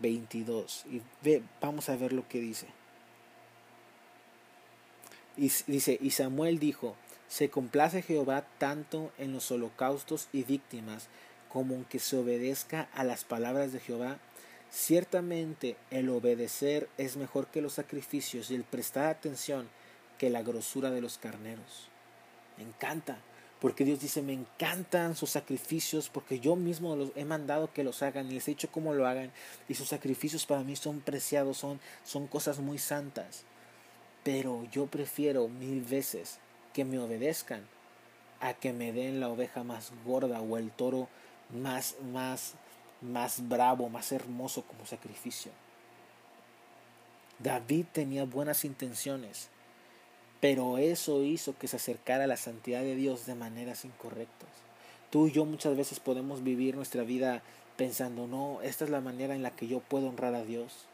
22 0.00 0.84
y 0.90 1.02
ve, 1.22 1.42
vamos 1.60 1.88
a 1.88 1.96
ver 1.96 2.12
lo 2.12 2.26
que 2.28 2.40
dice. 2.40 2.66
Y 5.36 5.50
dice, 5.66 5.98
y 6.00 6.10
Samuel 6.10 6.58
dijo, 6.58 6.96
se 7.28 7.48
complace 7.48 8.02
Jehová 8.02 8.44
tanto 8.58 9.12
en 9.18 9.32
los 9.32 9.50
holocaustos 9.50 10.28
y 10.32 10.42
víctimas 10.42 11.08
como 11.48 11.74
en 11.74 11.84
que 11.84 11.98
se 11.98 12.16
obedezca 12.16 12.88
a 12.92 13.04
las 13.04 13.24
palabras 13.24 13.72
de 13.72 13.80
Jehová. 13.80 14.18
Ciertamente 14.70 15.76
el 15.90 16.08
obedecer 16.10 16.88
es 16.98 17.16
mejor 17.16 17.46
que 17.46 17.62
los 17.62 17.74
sacrificios 17.74 18.50
y 18.50 18.54
el 18.54 18.64
prestar 18.64 19.06
atención 19.06 19.68
que 20.18 20.30
la 20.30 20.42
grosura 20.42 20.90
de 20.90 21.00
los 21.00 21.18
carneros. 21.18 21.88
Me 22.58 22.64
encanta. 22.64 23.18
Porque 23.60 23.84
Dios 23.84 24.00
dice, 24.00 24.22
me 24.22 24.32
encantan 24.32 25.14
sus 25.14 25.30
sacrificios, 25.30 26.08
porque 26.08 26.40
yo 26.40 26.56
mismo 26.56 26.96
los 26.96 27.10
he 27.14 27.26
mandado 27.26 27.72
que 27.72 27.84
los 27.84 28.02
hagan 28.02 28.30
y 28.30 28.34
les 28.34 28.48
he 28.48 28.52
dicho 28.52 28.72
cómo 28.72 28.94
lo 28.94 29.06
hagan. 29.06 29.32
Y 29.68 29.74
sus 29.74 29.88
sacrificios 29.88 30.46
para 30.46 30.62
mí 30.62 30.76
son 30.76 31.00
preciados, 31.00 31.58
son, 31.58 31.78
son 32.04 32.26
cosas 32.26 32.58
muy 32.58 32.78
santas. 32.78 33.44
Pero 34.24 34.66
yo 34.72 34.86
prefiero 34.86 35.48
mil 35.48 35.82
veces 35.82 36.38
que 36.72 36.84
me 36.84 36.98
obedezcan 36.98 37.66
a 38.40 38.54
que 38.54 38.72
me 38.72 38.92
den 38.92 39.20
la 39.20 39.28
oveja 39.28 39.62
más 39.62 39.92
gorda 40.04 40.40
o 40.40 40.56
el 40.56 40.70
toro 40.70 41.08
más, 41.50 41.96
más, 42.12 42.54
más 43.02 43.46
bravo, 43.46 43.90
más 43.90 44.10
hermoso 44.12 44.62
como 44.62 44.86
sacrificio. 44.86 45.52
David 47.38 47.86
tenía 47.92 48.24
buenas 48.24 48.64
intenciones 48.64 49.48
pero 50.40 50.78
eso 50.78 51.22
hizo 51.22 51.56
que 51.58 51.68
se 51.68 51.76
acercara 51.76 52.24
a 52.24 52.26
la 52.26 52.36
santidad 52.36 52.80
de 52.80 52.96
Dios 52.96 53.26
de 53.26 53.34
maneras 53.34 53.84
incorrectas. 53.84 54.48
Tú 55.10 55.26
y 55.26 55.32
yo 55.32 55.44
muchas 55.44 55.76
veces 55.76 56.00
podemos 56.00 56.42
vivir 56.42 56.76
nuestra 56.76 57.02
vida 57.02 57.42
pensando, 57.76 58.26
no, 58.26 58.62
esta 58.62 58.84
es 58.84 58.90
la 58.90 59.00
manera 59.00 59.34
en 59.34 59.42
la 59.42 59.50
que 59.50 59.66
yo 59.66 59.80
puedo 59.80 60.08
honrar 60.08 60.34
a 60.34 60.44
Dios. 60.44 60.86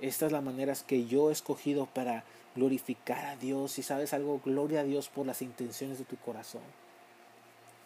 Esta 0.00 0.26
es 0.26 0.32
la 0.32 0.40
manera 0.40 0.74
que 0.86 1.06
yo 1.06 1.28
he 1.28 1.32
escogido 1.32 1.86
para 1.86 2.24
glorificar 2.54 3.24
a 3.26 3.36
Dios. 3.36 3.78
Y 3.78 3.82
sabes 3.82 4.12
algo, 4.14 4.40
gloria 4.44 4.80
a 4.80 4.84
Dios 4.84 5.08
por 5.08 5.26
las 5.26 5.42
intenciones 5.42 5.98
de 5.98 6.04
tu 6.04 6.16
corazón. 6.16 6.62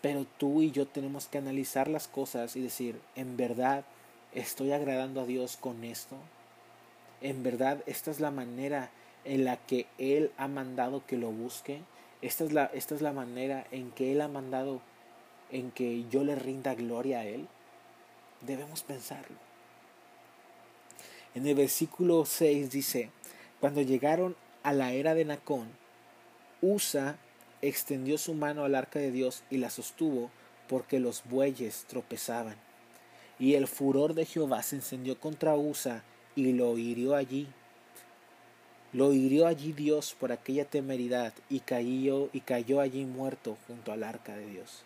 Pero 0.02 0.26
tú 0.38 0.62
y 0.62 0.70
yo 0.70 0.86
tenemos 0.86 1.26
que 1.26 1.38
analizar 1.38 1.88
las 1.88 2.06
cosas 2.06 2.54
y 2.56 2.60
decir, 2.60 3.00
¿en 3.16 3.36
verdad 3.36 3.84
estoy 4.34 4.72
agradando 4.72 5.20
a 5.20 5.26
Dios 5.26 5.56
con 5.56 5.84
esto? 5.84 6.16
¿En 7.20 7.42
verdad 7.42 7.82
esta 7.86 8.10
es 8.10 8.20
la 8.20 8.30
manera 8.30 8.90
en 9.26 9.44
la 9.44 9.56
que 9.56 9.86
Él 9.98 10.30
ha 10.38 10.48
mandado 10.48 11.04
que 11.06 11.18
lo 11.18 11.30
busque. 11.30 11.80
Esta 12.22 12.44
es 12.44 12.52
la, 12.52 12.66
esta 12.66 12.94
es 12.94 13.02
la 13.02 13.12
manera 13.12 13.66
en 13.70 13.90
que 13.90 14.12
Él 14.12 14.20
ha 14.20 14.28
mandado 14.28 14.80
en 15.50 15.70
que 15.70 16.04
yo 16.08 16.24
le 16.24 16.34
rinda 16.34 16.74
gloria 16.74 17.20
a 17.20 17.24
Él. 17.26 17.46
Debemos 18.40 18.82
pensarlo. 18.82 19.36
En 21.34 21.46
el 21.46 21.54
versículo 21.54 22.24
6 22.24 22.70
dice, 22.70 23.10
cuando 23.60 23.82
llegaron 23.82 24.36
a 24.62 24.72
la 24.72 24.92
era 24.92 25.14
de 25.14 25.24
Nacón, 25.24 25.68
Usa 26.62 27.18
extendió 27.60 28.16
su 28.16 28.34
mano 28.34 28.64
al 28.64 28.74
arca 28.74 28.98
de 28.98 29.10
Dios 29.10 29.42
y 29.50 29.58
la 29.58 29.70
sostuvo 29.70 30.30
porque 30.68 31.00
los 31.00 31.24
bueyes 31.24 31.84
tropezaban. 31.88 32.56
Y 33.38 33.54
el 33.54 33.66
furor 33.66 34.14
de 34.14 34.24
Jehová 34.24 34.62
se 34.62 34.76
encendió 34.76 35.20
contra 35.20 35.56
Usa 35.56 36.02
y 36.34 36.52
lo 36.52 36.78
hirió 36.78 37.14
allí 37.14 37.48
lo 38.92 39.12
hirió 39.12 39.46
allí 39.46 39.72
Dios 39.72 40.14
por 40.18 40.32
aquella 40.32 40.64
temeridad 40.64 41.32
y 41.50 41.60
cayó, 41.60 42.30
y 42.32 42.40
cayó 42.40 42.80
allí 42.80 43.04
muerto 43.04 43.56
junto 43.66 43.92
al 43.92 44.04
arca 44.04 44.36
de 44.36 44.46
Dios. 44.46 44.82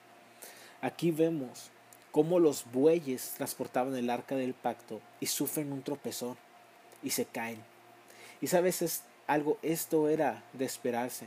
Aquí 0.81 1.11
vemos 1.11 1.71
cómo 2.11 2.39
los 2.39 2.65
bueyes 2.73 3.35
transportaban 3.37 3.95
el 3.95 4.11
arca 4.11 4.35
del 4.35 4.55
pacto 4.55 5.01
y 5.21 5.27
sufren 5.27 5.73
un 5.73 5.83
tropezón 5.83 6.37
y 7.03 7.11
se 7.11 7.27
caen. 7.27 7.63
Y 8.41 8.47
sabes 8.47 8.83
es 8.83 9.03
algo, 9.27 9.59
esto 9.63 10.09
era 10.09 10.43
de 10.55 10.65
esperarse. 10.65 11.27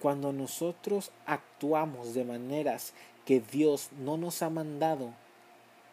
Cuando 0.00 0.32
nosotros 0.32 1.10
actuamos 1.26 2.14
de 2.14 2.24
maneras 2.24 2.92
que 3.24 3.40
Dios 3.40 3.90
no 3.98 4.16
nos 4.16 4.42
ha 4.42 4.50
mandado, 4.50 5.12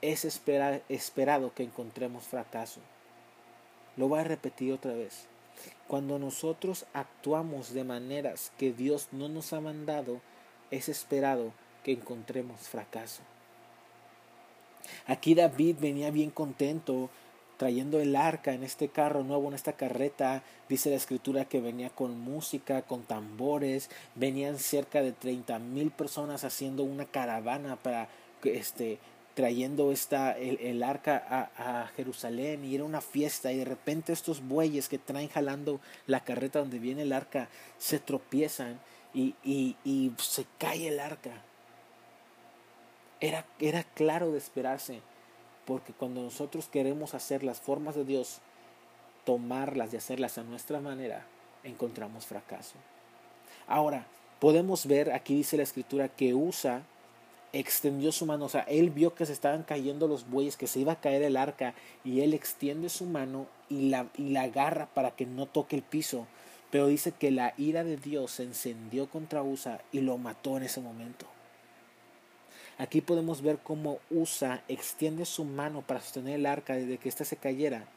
es 0.02 0.26
esperado 0.26 1.54
que 1.54 1.64
encontremos 1.64 2.24
fracaso. 2.24 2.82
Lo 3.98 4.08
voy 4.08 4.20
a 4.20 4.26
repetir 4.26 4.74
otra 4.74 4.94
vez. 4.94 5.28
Cuando 5.88 6.18
nosotros 6.20 6.86
actuamos 6.94 7.74
de 7.74 7.84
maneras 7.84 8.52
que 8.58 8.74
Dios 8.74 9.10
no 9.12 9.30
nos 9.30 9.54
ha 9.54 9.62
mandado, 9.62 10.22
es 10.72 10.90
esperado 10.90 11.52
que 11.84 11.92
encontremos 11.94 12.62
fracaso. 12.62 13.22
Aquí 15.08 15.36
David 15.36 15.78
venía 15.80 16.12
bien 16.12 16.32
contento 16.32 17.10
trayendo 17.58 18.00
el 18.00 18.16
arca 18.16 18.54
en 18.54 18.64
este 18.64 18.90
carro 18.90 19.24
nuevo, 19.24 19.48
en 19.48 19.54
esta 19.54 19.74
carreta. 19.74 20.44
Dice 20.68 20.90
la 20.90 20.98
escritura 20.98 21.46
que 21.46 21.62
venía 21.62 21.90
con 21.90 22.20
música, 22.20 22.82
con 22.82 23.04
tambores. 23.04 23.90
Venían 24.16 24.60
cerca 24.60 25.02
de 25.02 25.12
treinta 25.12 25.60
mil 25.60 25.92
personas 25.92 26.44
haciendo 26.44 26.84
una 26.84 27.06
caravana 27.06 27.78
para 27.78 28.10
este, 28.44 29.00
trayendo 29.36 29.92
esta, 29.92 30.32
el, 30.38 30.82
arca 30.82 31.24
a, 31.30 31.82
a, 31.82 31.88
Jerusalén 31.90 32.64
y 32.64 32.74
era 32.74 32.86
una 32.86 33.02
fiesta 33.02 33.52
y 33.52 33.58
de 33.58 33.66
repente 33.66 34.14
estos 34.14 34.42
bueyes 34.42 34.88
que 34.88 34.98
traen 34.98 35.28
jalando 35.28 35.82
la 36.08 36.22
carreta 36.22 36.60
donde 36.60 36.80
viene 36.80 37.02
el 37.02 37.12
arca 37.12 37.50
se 37.78 38.00
tropiezan 38.00 38.80
y, 39.14 39.36
y, 39.44 39.76
y 39.84 40.12
se 40.18 40.46
cae 40.58 40.88
el 40.88 41.00
arca. 41.00 41.42
Era, 43.20 43.46
era 43.60 43.84
claro 43.84 44.32
de 44.32 44.38
esperarse, 44.38 45.02
porque 45.66 45.94
cuando 45.94 46.22
nosotros 46.22 46.68
queremos 46.68 47.14
hacer 47.14 47.44
las 47.44 47.60
formas 47.60 47.96
de 47.96 48.06
Dios, 48.06 48.40
tomarlas 49.26 49.94
y 49.94 49.98
hacerlas 49.98 50.38
a 50.38 50.44
nuestra 50.44 50.80
manera, 50.80 51.26
encontramos 51.64 52.26
fracaso. 52.26 52.76
Ahora, 53.68 54.06
podemos 54.40 54.86
ver, 54.86 55.12
aquí 55.12 55.36
dice 55.36 55.58
la 55.58 55.64
escritura, 55.64 56.08
que 56.08 56.34
Usa 56.34 56.84
extendió 57.60 58.12
su 58.12 58.26
mano, 58.26 58.46
o 58.46 58.50
sea, 58.50 58.62
él 58.62 58.90
vio 58.90 59.16
que 59.16 59.26
se 59.26 59.32
estaban 59.32 59.64
cayendo 59.64 60.08
los 60.08 60.30
bueyes, 60.30 60.58
que 60.58 60.68
se 60.68 60.80
iba 60.80 60.94
a 60.94 61.00
caer 61.00 61.24
el 61.24 61.38
arca, 61.38 61.74
y 62.04 62.20
él 62.22 62.34
extiende 62.34 62.90
su 62.90 63.06
mano 63.06 63.48
y 63.70 63.90
la, 63.90 64.08
y 64.18 64.30
la 64.30 64.44
agarra 64.44 64.88
para 64.88 65.12
que 65.12 65.26
no 65.26 65.46
toque 65.46 65.78
el 65.78 65.82
piso. 65.82 66.28
Pero 66.70 66.88
dice 66.88 67.14
que 67.14 67.32
la 67.32 67.54
ira 67.58 67.86
de 67.86 67.96
Dios 67.96 68.32
se 68.32 68.44
encendió 68.44 69.10
contra 69.10 69.42
Usa 69.42 69.80
y 69.94 70.02
lo 70.02 70.18
mató 70.18 70.58
en 70.58 70.64
ese 70.64 70.82
momento. 70.82 71.26
Aquí 72.78 73.00
podemos 73.00 73.42
ver 73.42 73.60
cómo 73.64 74.00
Usa 74.10 74.62
extiende 74.68 75.26
su 75.26 75.46
mano 75.46 75.82
para 75.82 76.02
sostener 76.02 76.36
el 76.36 76.46
arca 76.46 76.76
desde 76.76 76.98
que 76.98 77.08
ésta 77.08 77.24
se 77.24 77.38
cayera. 77.38 77.88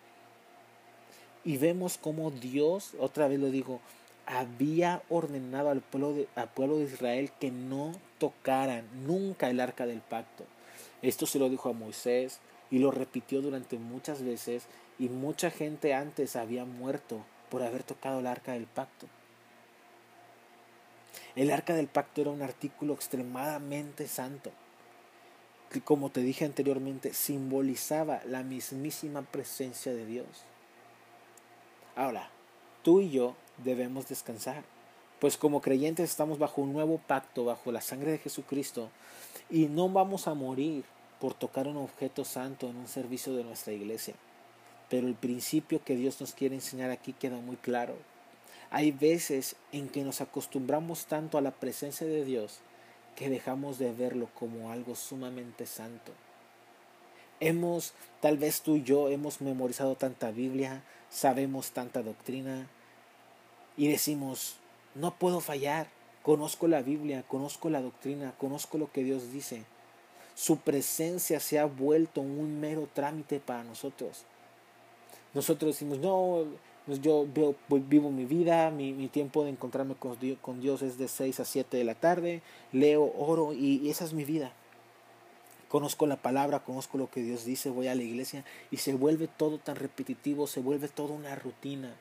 Y 1.45 1.57
vemos 1.57 1.99
cómo 1.99 2.31
Dios, 2.31 2.93
otra 3.01 3.27
vez 3.27 3.41
lo 3.41 3.51
digo, 3.51 3.81
había 4.29 5.03
ordenado 5.09 5.71
al 5.71 5.81
pueblo, 5.81 6.13
de, 6.13 6.29
al 6.37 6.51
pueblo 6.51 6.77
de 6.77 6.85
Israel 6.85 7.33
que 7.41 7.51
no 7.51 7.93
tocaran 8.19 8.87
nunca 9.07 9.49
el 9.49 9.59
arca 9.59 9.87
del 9.87 10.03
pacto. 10.03 10.45
Esto 11.01 11.27
se 11.27 11.39
lo 11.39 11.49
dijo 11.49 11.71
a 11.71 11.73
Moisés 11.73 12.41
y 12.71 12.79
lo 12.79 12.91
repitió 12.91 13.41
durante 13.41 13.79
muchas 13.79 14.23
veces 14.23 14.67
y 14.99 15.09
mucha 15.09 15.51
gente 15.51 15.95
antes 15.95 16.37
había 16.37 16.67
muerto 16.67 17.25
por 17.51 17.63
haber 17.63 17.83
tocado 17.83 18.21
el 18.21 18.27
arca 18.27 18.53
del 18.53 18.67
pacto. 18.67 19.07
El 21.35 21.51
arca 21.51 21.75
del 21.75 21.89
pacto 21.89 22.21
era 22.21 22.31
un 22.31 22.43
artículo 22.43 22.93
extremadamente 22.93 24.09
santo, 24.09 24.51
que 25.71 25.81
como 25.81 26.11
te 26.11 26.21
dije 26.21 26.45
anteriormente, 26.45 27.15
simbolizaba 27.15 28.21
la 28.27 28.43
mismísima 28.43 29.23
presencia 29.23 29.95
de 29.95 30.05
Dios. 30.05 30.27
Ahora, 31.97 32.31
tú 32.83 33.01
y 33.01 33.11
yo 33.11 33.35
debemos 33.65 34.09
descansar, 34.09 34.63
pues 35.21 35.37
como 35.37 35.61
creyentes 35.61 36.11
estamos 36.11 36.39
bajo 36.39 36.63
un 36.63 36.73
nuevo 36.73 36.99
pacto, 37.07 37.45
bajo 37.45 37.73
la 37.73 37.81
sangre 37.81 38.13
de 38.13 38.19
Jesucristo, 38.19 38.91
y 39.51 39.67
no 39.67 39.89
vamos 39.89 40.29
a 40.29 40.35
morir 40.35 40.85
por 41.21 41.35
tocar 41.35 41.67
un 41.67 41.77
objeto 41.77 42.25
santo 42.25 42.69
en 42.69 42.77
un 42.77 42.89
servicio 42.89 43.35
de 43.35 43.45
nuestra 43.45 43.73
iglesia. 43.73 44.15
Pero 44.89 45.09
el 45.09 45.15
principio 45.15 45.83
que 45.85 45.97
Dios 45.97 46.21
nos 46.21 46.33
quiere 46.33 46.55
enseñar 46.55 46.91
aquí 46.91 47.13
queda 47.13 47.37
muy 47.37 47.57
claro. 47.57 47.97
Hay 48.71 48.93
veces 48.93 49.57
en 49.73 49.89
que 49.89 50.05
nos 50.05 50.21
acostumbramos 50.21 51.07
tanto 51.07 51.39
a 51.39 51.41
la 51.41 51.51
presencia 51.51 52.07
de 52.07 52.25
Dios 52.25 52.61
que 53.17 53.29
dejamos 53.29 53.79
de 53.79 53.93
verlo 53.93 54.29
como 54.39 54.71
algo 54.71 54.95
sumamente 54.95 55.67
santo. 55.67 56.13
Hemos, 57.41 57.93
tal 58.21 58.39
vez 58.39 58.63
tú 58.63 58.77
y 58.77 58.83
yo, 58.83 59.09
hemos 59.09 59.41
memorizado 59.41 59.97
tanta 59.97 60.31
Biblia, 60.31 60.83
sabemos 61.11 61.71
tanta 61.71 62.03
doctrina 62.03 62.69
y 63.79 63.87
decimos, 63.87 64.57
no 64.97 65.15
puedo 65.15 65.41
fallar, 65.41 65.87
conozco 66.23 66.67
la 66.67 66.83
Biblia, 66.83 67.25
conozco 67.27 67.71
la 67.71 67.81
doctrina, 67.81 68.35
conozco 68.37 68.77
lo 68.77 68.91
que 68.91 69.05
Dios 69.05 69.33
dice. 69.33 69.65
Su 70.35 70.59
presencia 70.59 71.39
se 71.39 71.61
ha 71.61 71.65
vuelto 71.65 72.21
un 72.21 72.61
mero 72.61 72.89
trámite 72.93 73.39
para 73.39 73.63
nosotros. 73.63 74.25
Nosotros 75.33 75.75
decimos, 75.75 75.99
no, 75.99 76.45
pues 76.87 77.01
yo 77.01 77.25
vivo 77.69 78.11
mi 78.11 78.25
vida, 78.25 78.71
mi, 78.71 79.09
tiempo 79.09 79.45
de 79.45 79.51
encontrarme 79.51 79.95
con 79.95 80.19
Dios, 80.19 80.39
con 80.43 80.61
Dios, 80.61 80.83
es 80.83 80.99
de 80.99 81.07
6 81.07 81.39
a 81.39 81.45
7 81.45 81.77
de 81.77 81.85
la 81.85 81.95
tarde, 81.95 82.43
leo, 82.73 83.13
oro 83.17 83.53
y, 83.53 83.89
esa 83.89 84.05
es 84.05 84.13
mi 84.13 84.25
vida. 84.25 84.53
Conozco 85.69 86.07
la 86.07 86.17
palabra, 86.17 86.65
conozco 86.65 86.99
lo 86.99 87.11
que 87.11 87.23
Dios 87.23 87.45
dice, 87.45 87.71
voy 87.71 87.87
a 87.87 87.95
la 87.95 88.03
iglesia 88.03 88.45
y 88.73 88.79
se 88.79 88.95
vuelve 88.95 89.29
todo 89.29 89.59
tan 89.59 89.77
repetitivo, 89.77 90.49
se 90.49 90.61
vuelve 90.61 90.89
toda 90.89 91.15
una 91.15 91.37
rutina 91.37 91.95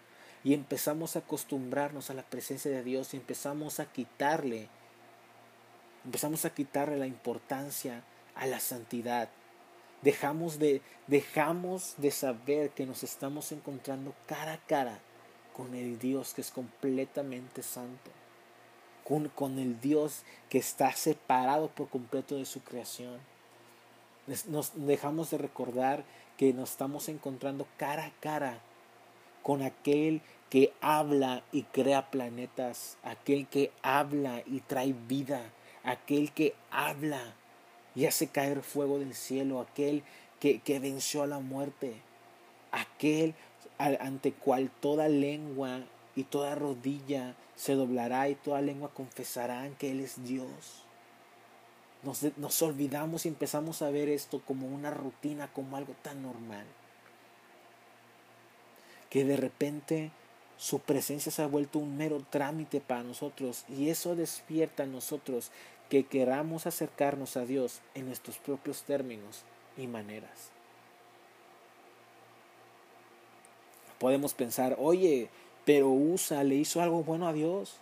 y 0.47 0.53
empezamos 0.53 1.17
a 1.17 1.19
acostumbrarnos 1.19 2.09
a 2.09 2.13
la 2.13 2.23
presencia 2.23 2.71
de 2.71 2.81
Dios 2.81 3.13
y 3.13 3.17
empezamos 3.17 3.81
a 3.81 3.91
quitarle, 3.91 4.69
empezamos 6.05 6.45
a 6.45 6.51
quitarle 6.51 6.95
la 6.95 7.05
importancia 7.05 8.01
a 8.33 8.47
la 8.47 8.61
santidad, 8.61 9.27
Dejamos 10.03 10.57
de, 10.57 10.81
dejamos 11.07 11.95
de 11.97 12.11
saber 12.11 12.69
que 12.69 12.85
nos 12.85 13.03
estamos 13.03 13.51
encontrando 13.51 14.13
cara 14.25 14.53
a 14.53 14.57
cara 14.59 14.99
con 15.53 15.75
el 15.75 15.99
Dios 15.99 16.33
que 16.33 16.39
es 16.39 16.51
completamente 16.51 17.61
santo, 17.61 18.09
con, 19.03 19.27
con 19.27 19.59
el 19.59 19.81
Dios 19.81 20.23
que 20.49 20.59
está 20.59 20.93
separado 20.93 21.67
por 21.67 21.89
completo 21.89 22.37
de 22.37 22.45
su 22.45 22.61
creación. 22.61 23.19
Nos 24.47 24.71
dejamos 24.75 25.29
de 25.31 25.39
recordar 25.39 26.05
que 26.37 26.53
nos 26.53 26.71
estamos 26.71 27.09
encontrando 27.09 27.67
cara 27.75 28.05
a 28.05 28.11
cara 28.21 28.61
con 29.47 29.61
aquel 29.61 30.21
que 30.49 30.73
habla 30.81 31.43
y 31.51 31.63
crea 31.63 32.09
planetas, 32.09 32.97
aquel 33.03 33.47
que 33.47 33.71
habla 33.81 34.43
y 34.45 34.61
trae 34.61 34.93
vida, 35.07 35.41
aquel 35.83 36.31
que 36.31 36.55
habla 36.71 37.21
y 37.95 38.05
hace 38.05 38.27
caer 38.27 38.61
fuego 38.61 38.99
del 38.99 39.13
cielo, 39.13 39.59
aquel 39.59 40.03
que, 40.39 40.59
que 40.59 40.79
venció 40.79 41.23
a 41.23 41.27
la 41.27 41.39
muerte, 41.39 41.95
aquel 42.71 43.35
ante 43.77 44.31
cual 44.31 44.71
toda 44.81 45.07
lengua 45.07 45.81
y 46.15 46.23
toda 46.23 46.55
rodilla 46.55 47.35
se 47.55 47.73
doblará 47.73 48.29
y 48.29 48.35
toda 48.35 48.61
lengua 48.61 48.91
confesarán 48.93 49.75
que 49.75 49.91
Él 49.91 49.99
es 49.99 50.23
Dios. 50.23 50.83
Nos, 52.03 52.23
nos, 52.37 52.61
olvidamos 52.61 53.25
y 53.25 53.29
empezamos 53.29 53.81
a 53.81 53.89
ver 53.89 54.07
esto 54.07 54.41
como 54.45 54.67
una 54.67 54.91
rutina, 54.91 55.51
como 55.51 55.75
algo 55.75 55.93
tan 56.03 56.21
normal. 56.21 56.65
Que 59.09 59.25
de 59.25 59.35
repente 59.35 60.11
su 60.57 60.79
presencia 60.79 61.31
se 61.31 61.43
ha 61.43 61.47
vuelto 61.47 61.79
un 61.79 61.97
mero 61.97 62.23
trámite 62.29 62.81
para 62.81 63.03
nosotros 63.03 63.63
y 63.69 63.89
eso 63.89 64.15
despierta 64.15 64.83
en 64.83 64.91
nosotros 64.91 65.51
que 65.89 66.05
queramos 66.05 66.65
acercarnos 66.65 67.37
a 67.37 67.45
Dios 67.45 67.81
en 67.95 68.07
nuestros 68.07 68.37
propios 68.39 68.83
términos 68.83 69.43
y 69.77 69.87
maneras. 69.87 70.51
Podemos 73.99 74.33
pensar, 74.33 74.75
oye, 74.79 75.29
pero 75.65 75.89
Usa 75.89 76.43
le 76.43 76.55
hizo 76.55 76.81
algo 76.81 77.03
bueno 77.03 77.27
a 77.27 77.33
Dios. 77.33 77.77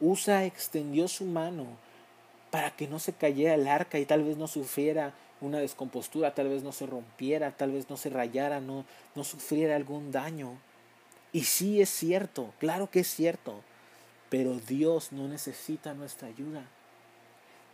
Usa 0.00 0.44
extendió 0.44 1.08
su 1.08 1.24
mano 1.24 1.66
para 2.50 2.70
que 2.70 2.86
no 2.86 2.98
se 2.98 3.12
cayera 3.12 3.54
el 3.54 3.66
arca 3.66 3.98
y 3.98 4.06
tal 4.06 4.24
vez 4.24 4.36
no 4.36 4.46
sufriera 4.46 5.14
una 5.40 5.58
descompostura, 5.58 6.34
tal 6.34 6.48
vez 6.48 6.62
no 6.62 6.72
se 6.72 6.86
rompiera, 6.86 7.50
tal 7.50 7.72
vez 7.72 7.90
no 7.90 7.96
se 7.96 8.10
rayara, 8.10 8.60
no, 8.60 8.84
no 9.14 9.24
sufriera 9.24 9.76
algún 9.76 10.12
daño. 10.12 10.58
Y 11.36 11.44
sí 11.44 11.82
es 11.82 11.90
cierto, 11.90 12.54
claro 12.58 12.90
que 12.90 13.00
es 13.00 13.08
cierto, 13.08 13.60
pero 14.30 14.54
Dios 14.54 15.12
no 15.12 15.28
necesita 15.28 15.92
nuestra 15.92 16.28
ayuda. 16.28 16.66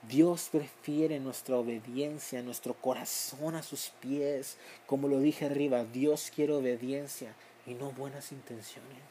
Dios 0.09 0.49
prefiere 0.51 1.21
nuestra 1.21 1.57
obediencia, 1.57 2.43
nuestro 2.43 2.75
corazón 2.75 3.55
a 3.55 3.63
sus 3.63 3.93
pies. 4.01 4.57
Como 4.89 5.07
lo 5.07 5.21
dije 5.21 5.47
arriba, 5.47 5.85
Dios 5.85 6.33
quiere 6.35 6.55
obediencia 6.55 7.37
y 7.65 7.75
no 7.75 7.93
buenas 7.93 8.33
intenciones. 8.33 9.05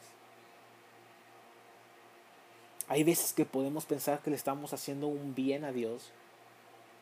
Hay 2.88 3.04
veces 3.04 3.32
que 3.32 3.46
podemos 3.46 3.86
pensar 3.86 4.20
que 4.20 4.28
le 4.28 4.36
estamos 4.36 4.74
haciendo 4.74 5.06
un 5.06 5.34
bien 5.34 5.64
a 5.64 5.72
Dios, 5.72 6.10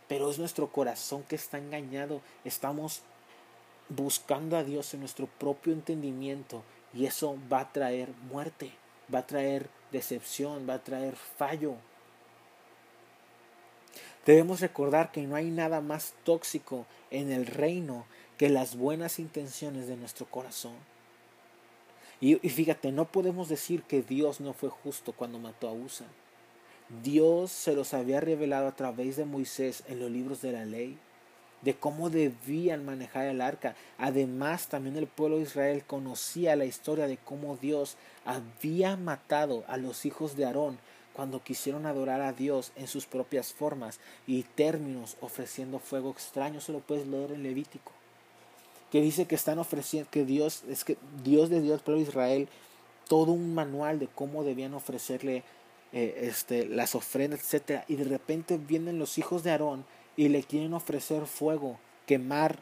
pero 0.06 0.30
es 0.30 0.38
nuestro 0.38 0.68
corazón 0.68 1.24
que 1.24 1.34
está 1.34 1.58
engañado. 1.58 2.20
Estamos 2.44 3.02
buscando 3.88 4.56
a 4.56 4.62
Dios 4.62 4.94
en 4.94 5.00
nuestro 5.00 5.26
propio 5.26 5.72
entendimiento 5.72 6.62
y 6.92 7.06
eso 7.06 7.36
va 7.52 7.60
a 7.60 7.72
traer 7.72 8.10
muerte, 8.30 8.72
va 9.12 9.20
a 9.20 9.26
traer 9.26 9.68
decepción, 9.92 10.66
va 10.68 10.74
a 10.74 10.84
traer 10.84 11.16
fallo. 11.16 11.74
Debemos 14.26 14.60
recordar 14.60 15.12
que 15.12 15.22
no 15.22 15.36
hay 15.36 15.50
nada 15.50 15.80
más 15.80 16.14
tóxico 16.24 16.86
en 17.10 17.30
el 17.30 17.46
reino 17.46 18.06
que 18.36 18.48
las 18.48 18.76
buenas 18.76 19.18
intenciones 19.18 19.86
de 19.86 19.96
nuestro 19.96 20.26
corazón. 20.26 20.74
Y, 22.20 22.36
fíjate, 22.36 22.92
no 22.92 23.06
podemos 23.06 23.48
decir 23.48 23.82
que 23.82 24.02
Dios 24.02 24.40
no 24.40 24.52
fue 24.52 24.68
justo 24.68 25.12
cuando 25.12 25.38
mató 25.38 25.68
a 25.68 25.72
Usa. 25.72 26.06
Dios 27.02 27.50
se 27.50 27.74
los 27.74 27.94
había 27.94 28.20
revelado 28.20 28.68
a 28.68 28.76
través 28.76 29.16
de 29.16 29.24
Moisés 29.24 29.84
en 29.88 30.00
los 30.00 30.10
libros 30.10 30.42
de 30.42 30.52
la 30.52 30.66
ley, 30.66 30.98
de 31.62 31.74
cómo 31.74 32.10
debían 32.10 32.84
manejar 32.84 33.26
el 33.26 33.40
arca. 33.40 33.74
Además, 33.98 34.68
también 34.68 34.96
el 34.96 35.06
pueblo 35.06 35.36
de 35.36 35.42
Israel 35.42 35.84
conocía 35.86 36.56
la 36.56 36.64
historia 36.64 37.06
de 37.06 37.18
cómo 37.18 37.56
Dios 37.56 37.96
había 38.24 38.96
matado 38.96 39.64
a 39.68 39.76
los 39.76 40.06
hijos 40.06 40.36
de 40.36 40.44
Aarón 40.44 40.78
cuando 41.12 41.42
quisieron 41.42 41.86
adorar 41.86 42.20
a 42.20 42.32
Dios 42.32 42.72
en 42.76 42.86
sus 42.86 43.06
propias 43.06 43.52
formas 43.52 44.00
y 44.26 44.42
términos 44.42 45.16
ofreciendo 45.20 45.78
fuego 45.78 46.10
extraño. 46.10 46.58
Eso 46.58 46.72
lo 46.72 46.80
puedes 46.80 47.06
leer 47.06 47.32
en 47.32 47.42
Levítico. 47.42 47.92
Que 48.90 49.02
dice 49.02 49.26
que 49.26 49.34
están 49.34 49.58
ofreciendo, 49.58 50.10
que 50.10 50.24
Dios, 50.24 50.62
es 50.68 50.84
que 50.84 50.96
Dios 51.22 51.50
de 51.50 51.60
Dios, 51.60 51.82
pueblo 51.82 52.02
de 52.02 52.08
Israel, 52.08 52.48
todo 53.06 53.32
un 53.32 53.54
manual 53.54 53.98
de 53.98 54.08
cómo 54.08 54.44
debían 54.44 54.74
ofrecerle 54.74 55.42
eh, 55.92 56.28
este, 56.28 56.66
las 56.66 56.94
ofrendas, 56.94 57.40
etcétera 57.40 57.84
Y 57.88 57.96
de 57.96 58.04
repente 58.04 58.56
vienen 58.56 59.00
los 59.00 59.18
hijos 59.18 59.42
de 59.42 59.50
Aarón 59.50 59.84
y 60.16 60.28
le 60.28 60.42
quieren 60.42 60.74
ofrecer 60.74 61.26
fuego, 61.26 61.78
quemar 62.06 62.60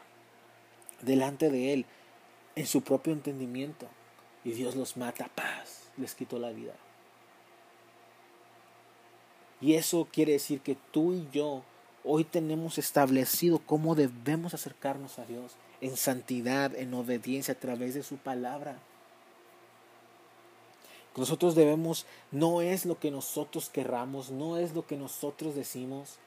delante 1.03 1.51
de 1.51 1.73
él 1.73 1.87
en 2.57 2.67
su 2.67 2.83
propio 2.83 3.13
entendimiento. 3.13 3.87
Y 4.45 4.53
Dios 4.53 4.77
los 4.77 4.97
mata, 4.97 5.29
paz, 5.35 5.91
les 5.97 6.15
quitó 6.15 6.39
la 6.39 6.51
vida. 6.51 6.75
Y 9.61 9.75
eso 9.75 10.09
quiere 10.13 10.33
decir 10.33 10.61
que 10.61 10.77
tú 10.93 11.13
y 11.13 11.29
yo 11.33 11.65
hoy 12.05 12.25
tenemos 12.25 12.79
establecido 12.79 13.59
cómo 13.59 13.95
debemos 13.95 14.55
acercarnos 14.55 15.19
a 15.19 15.27
Dios 15.27 15.57
en 15.81 15.97
santidad, 15.97 16.75
en 16.75 16.95
obediencia 16.95 17.55
a 17.55 17.59
través 17.59 17.95
de 17.95 18.03
su 18.03 18.17
palabra. 18.17 18.79
Nosotros 21.17 21.57
debemos, 21.57 22.07
no 22.31 22.63
es 22.63 22.87
lo 22.87 23.01
que 23.01 23.11
nosotros 23.11 23.69
querramos, 23.69 24.31
no 24.31 24.57
es 24.57 24.75
lo 24.75 24.87
que 24.87 24.97
nosotros 24.97 25.57
decimos, 25.57 26.19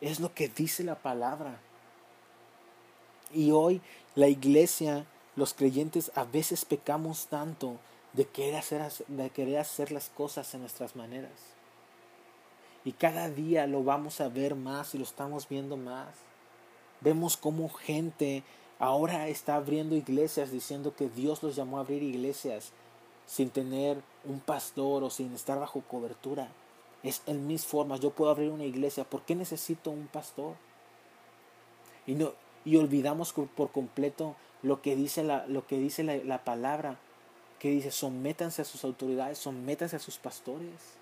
es 0.00 0.20
lo 0.20 0.34
que 0.34 0.48
dice 0.48 0.84
la 0.84 0.96
palabra. 0.96 1.58
Y 3.32 3.50
hoy 3.50 3.80
la 4.14 4.28
iglesia, 4.28 5.06
los 5.34 5.54
creyentes, 5.54 6.12
a 6.14 6.24
veces 6.24 6.64
pecamos 6.64 7.26
tanto 7.26 7.76
de 8.12 8.26
querer 8.26 8.56
hacer, 8.56 8.90
de 9.08 9.30
querer 9.30 9.58
hacer 9.58 9.92
las 9.92 10.08
cosas 10.08 10.52
en 10.54 10.60
nuestras 10.60 10.96
maneras. 10.96 11.32
Y 12.84 12.92
cada 12.92 13.28
día 13.28 13.66
lo 13.66 13.82
vamos 13.82 14.20
a 14.20 14.28
ver 14.28 14.54
más 14.54 14.94
y 14.94 14.98
lo 14.98 15.04
estamos 15.04 15.48
viendo 15.48 15.76
más. 15.76 16.08
Vemos 17.00 17.36
cómo 17.36 17.68
gente 17.68 18.44
ahora 18.78 19.28
está 19.28 19.56
abriendo 19.56 19.96
iglesias 19.96 20.50
diciendo 20.50 20.94
que 20.94 21.08
Dios 21.08 21.42
los 21.42 21.56
llamó 21.56 21.78
a 21.78 21.80
abrir 21.80 22.02
iglesias 22.02 22.72
sin 23.26 23.50
tener 23.50 24.00
un 24.24 24.40
pastor 24.40 25.02
o 25.02 25.10
sin 25.10 25.34
estar 25.34 25.58
bajo 25.58 25.80
cobertura. 25.82 26.48
Es 27.06 27.22
en 27.26 27.46
mis 27.46 27.64
formas. 27.64 28.00
Yo 28.00 28.10
puedo 28.10 28.30
abrir 28.30 28.50
una 28.50 28.64
iglesia. 28.64 29.04
¿Por 29.04 29.22
qué 29.22 29.34
necesito 29.34 29.90
un 29.90 30.06
pastor? 30.08 30.54
Y, 32.06 32.14
no, 32.14 32.32
y 32.64 32.76
olvidamos 32.76 33.32
por 33.32 33.70
completo 33.70 34.36
lo 34.62 34.82
que 34.82 34.96
dice, 34.96 35.22
la, 35.22 35.46
lo 35.46 35.66
que 35.66 35.78
dice 35.78 36.02
la, 36.02 36.16
la 36.16 36.44
palabra. 36.44 36.98
Que 37.58 37.70
dice, 37.70 37.90
sométanse 37.90 38.62
a 38.62 38.64
sus 38.64 38.84
autoridades, 38.84 39.38
sométanse 39.38 39.96
a 39.96 40.00
sus 40.00 40.18
pastores 40.18 40.96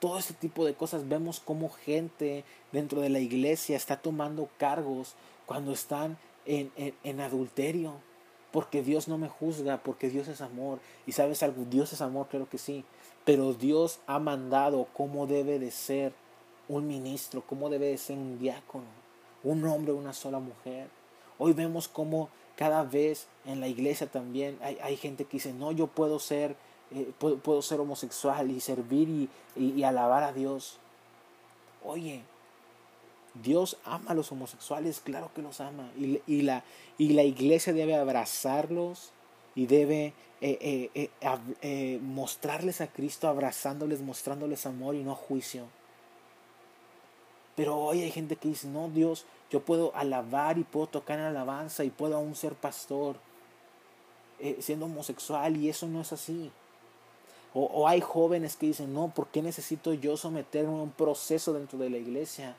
todo 0.00 0.18
ese 0.18 0.34
tipo 0.34 0.64
de 0.64 0.74
cosas. 0.74 1.08
Vemos 1.08 1.40
cómo 1.40 1.68
gente 1.68 2.44
dentro 2.72 3.00
de 3.00 3.10
la 3.10 3.20
iglesia 3.20 3.76
está 3.76 3.96
tomando 3.96 4.48
cargos 4.56 5.14
cuando 5.46 5.72
están 5.72 6.18
en, 6.46 6.72
en, 7.04 7.20
adulterio. 7.20 7.94
Porque 8.52 8.82
Dios 8.82 9.08
no 9.08 9.18
me 9.18 9.28
juzga, 9.28 9.78
porque 9.78 10.10
Dios 10.10 10.28
es 10.28 10.40
amor. 10.40 10.80
Y 11.06 11.12
sabes 11.12 11.42
algo, 11.42 11.64
Dios 11.68 11.92
es 11.92 12.00
amor, 12.00 12.26
creo 12.30 12.48
que 12.48 12.58
sí. 12.58 12.84
Pero 13.24 13.52
Dios 13.52 14.00
ha 14.06 14.18
mandado 14.18 14.88
cómo 14.92 15.26
debe 15.26 15.58
de 15.58 15.70
ser 15.70 16.12
un 16.68 16.86
ministro, 16.86 17.42
cómo 17.46 17.68
debe 17.70 17.86
de 17.86 17.98
ser 17.98 18.16
un 18.16 18.38
diácono, 18.38 18.84
un 19.44 19.64
hombre, 19.66 19.92
una 19.92 20.12
sola 20.12 20.38
mujer. 20.38 20.88
Hoy 21.38 21.52
vemos 21.52 21.88
cómo 21.88 22.28
cada 22.56 22.84
vez 22.84 23.26
en 23.46 23.60
la 23.60 23.68
iglesia 23.68 24.06
también 24.06 24.58
hay, 24.60 24.78
hay 24.82 24.96
gente 24.96 25.24
que 25.24 25.38
dice, 25.38 25.52
no, 25.52 25.72
yo 25.72 25.86
puedo 25.86 26.18
ser 26.18 26.56
eh, 26.92 27.12
puedo, 27.18 27.62
ser 27.62 27.78
homosexual 27.78 28.50
y 28.50 28.60
servir 28.60 29.28
y, 29.54 29.82
alabar 29.84 30.24
a 30.24 30.32
Dios. 30.32 30.78
Oye, 31.84 32.22
Dios 33.34 33.76
ama 33.84 34.10
a 34.10 34.14
los 34.14 34.30
homosexuales, 34.32 35.00
claro 35.00 35.30
que 35.34 35.42
los 35.42 35.60
ama. 35.60 35.90
Y, 35.96 36.42
la, 36.42 36.64
y 36.98 37.10
la 37.10 37.22
iglesia 37.22 37.72
debe 37.72 37.96
abrazarlos 37.96 39.12
y 39.54 39.66
debe 39.66 40.14
eh, 40.40 41.10
eh, 41.62 41.98
mostrarles 42.02 42.80
a 42.80 42.88
Cristo, 42.88 43.28
abrazándoles, 43.28 44.00
mostrándoles 44.00 44.66
amor 44.66 44.94
y 44.94 45.02
no 45.02 45.14
juicio. 45.14 45.66
Pero 47.56 47.76
hoy 47.76 48.02
hay 48.02 48.10
gente 48.10 48.36
que 48.36 48.48
dice, 48.48 48.68
no, 48.68 48.88
Dios, 48.88 49.26
yo 49.50 49.60
puedo 49.60 49.94
alabar 49.94 50.58
y 50.58 50.64
puedo 50.64 50.86
tocar 50.86 51.18
en 51.18 51.26
alabanza 51.26 51.84
y 51.84 51.90
puedo 51.90 52.16
aún 52.16 52.34
ser 52.34 52.54
pastor 52.54 53.16
siendo 54.60 54.86
homosexual 54.86 55.54
y 55.58 55.68
eso 55.68 55.86
no 55.86 56.00
es 56.00 56.14
así. 56.14 56.50
O, 57.52 57.88
hay 57.88 58.00
jóvenes 58.00 58.56
que 58.56 58.66
dicen, 58.66 58.94
no, 58.94 59.08
¿por 59.08 59.26
qué 59.28 59.42
necesito 59.42 59.92
yo 59.92 60.16
someterme 60.16 60.70
a 60.70 60.82
un 60.82 60.92
proceso 60.92 61.52
dentro 61.52 61.78
de 61.78 61.90
la 61.90 61.98
iglesia? 61.98 62.56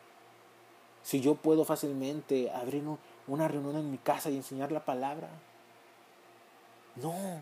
Si 1.04 1.22
yo 1.22 1.36
puedo 1.36 1.66
fácilmente 1.66 2.52
abrir 2.52 2.84
una 3.28 3.48
reunión 3.48 3.78
en 3.78 3.92
mi 3.92 3.98
casa 3.98 4.30
y 4.30 4.38
enseñar 4.38 4.72
la 4.72 4.86
palabra. 4.86 5.30
No, 6.96 7.42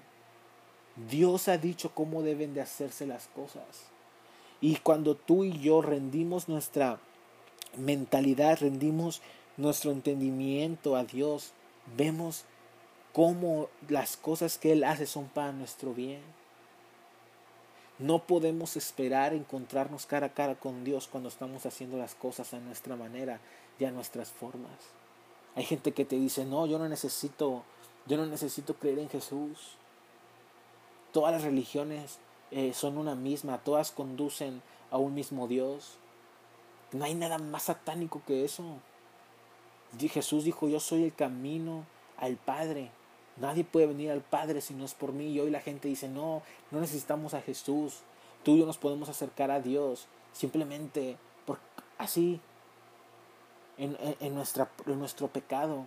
Dios 1.09 1.47
ha 1.47 1.57
dicho 1.57 1.91
cómo 1.93 2.21
deben 2.21 2.53
de 2.53 2.61
hacerse 2.61 3.05
las 3.05 3.27
cosas. 3.27 3.63
Y 4.61 4.77
cuando 4.77 5.15
tú 5.15 5.43
y 5.43 5.57
yo 5.59 5.81
rendimos 5.81 6.49
nuestra 6.49 6.99
mentalidad, 7.77 8.59
rendimos 8.59 9.21
nuestro 9.57 9.91
entendimiento 9.91 10.95
a 10.95 11.03
Dios, 11.03 11.53
vemos 11.97 12.45
cómo 13.13 13.69
las 13.87 14.17
cosas 14.17 14.57
que 14.57 14.71
Él 14.73 14.83
hace 14.83 15.05
son 15.05 15.27
para 15.27 15.51
nuestro 15.51 15.93
bien. 15.93 16.21
No 17.99 18.19
podemos 18.19 18.77
esperar 18.77 19.33
encontrarnos 19.33 20.05
cara 20.05 20.27
a 20.27 20.33
cara 20.33 20.55
con 20.55 20.85
Dios 20.85 21.07
cuando 21.07 21.27
estamos 21.27 21.65
haciendo 21.65 21.97
las 21.97 22.15
cosas 22.15 22.53
a 22.53 22.59
nuestra 22.59 22.95
manera 22.95 23.41
y 23.77 23.83
a 23.83 23.91
nuestras 23.91 24.31
formas. 24.31 24.71
Hay 25.55 25.65
gente 25.65 25.91
que 25.91 26.05
te 26.05 26.15
dice, 26.15 26.45
no, 26.45 26.65
yo 26.65 26.79
no 26.79 26.87
necesito, 26.87 27.63
yo 28.05 28.15
no 28.15 28.25
necesito 28.25 28.75
creer 28.75 28.99
en 28.99 29.09
Jesús. 29.09 29.75
Todas 31.11 31.33
las 31.33 31.43
religiones 31.43 32.19
eh, 32.51 32.73
son 32.73 32.97
una 32.97 33.15
misma, 33.15 33.57
todas 33.57 33.91
conducen 33.91 34.61
a 34.91 34.97
un 34.97 35.13
mismo 35.13 35.49
Dios. 35.49 35.97
No 36.93 37.03
hay 37.03 37.15
nada 37.15 37.37
más 37.37 37.63
satánico 37.63 38.21
que 38.25 38.45
eso. 38.45 38.63
Jesús 39.99 40.45
dijo, 40.45 40.69
yo 40.69 40.79
soy 40.79 41.03
el 41.03 41.13
camino 41.13 41.85
al 42.15 42.37
Padre. 42.37 42.91
Nadie 43.39 43.63
puede 43.63 43.87
venir 43.87 44.11
al 44.11 44.21
Padre 44.21 44.61
si 44.61 44.73
no 44.73 44.85
es 44.85 44.93
por 44.93 45.13
mí. 45.13 45.27
Y 45.27 45.39
hoy 45.39 45.49
la 45.49 45.61
gente 45.61 45.87
dice, 45.87 46.09
no, 46.09 46.41
no 46.71 46.79
necesitamos 46.79 47.33
a 47.33 47.41
Jesús. 47.41 47.99
Tú 48.43 48.55
y 48.55 48.59
yo 48.59 48.65
nos 48.65 48.77
podemos 48.77 49.09
acercar 49.09 49.51
a 49.51 49.61
Dios 49.61 50.07
simplemente 50.33 51.17
por, 51.45 51.59
así, 51.97 52.39
en, 53.77 53.97
en, 54.19 54.35
nuestra, 54.35 54.69
en 54.85 54.99
nuestro 54.99 55.27
pecado. 55.27 55.85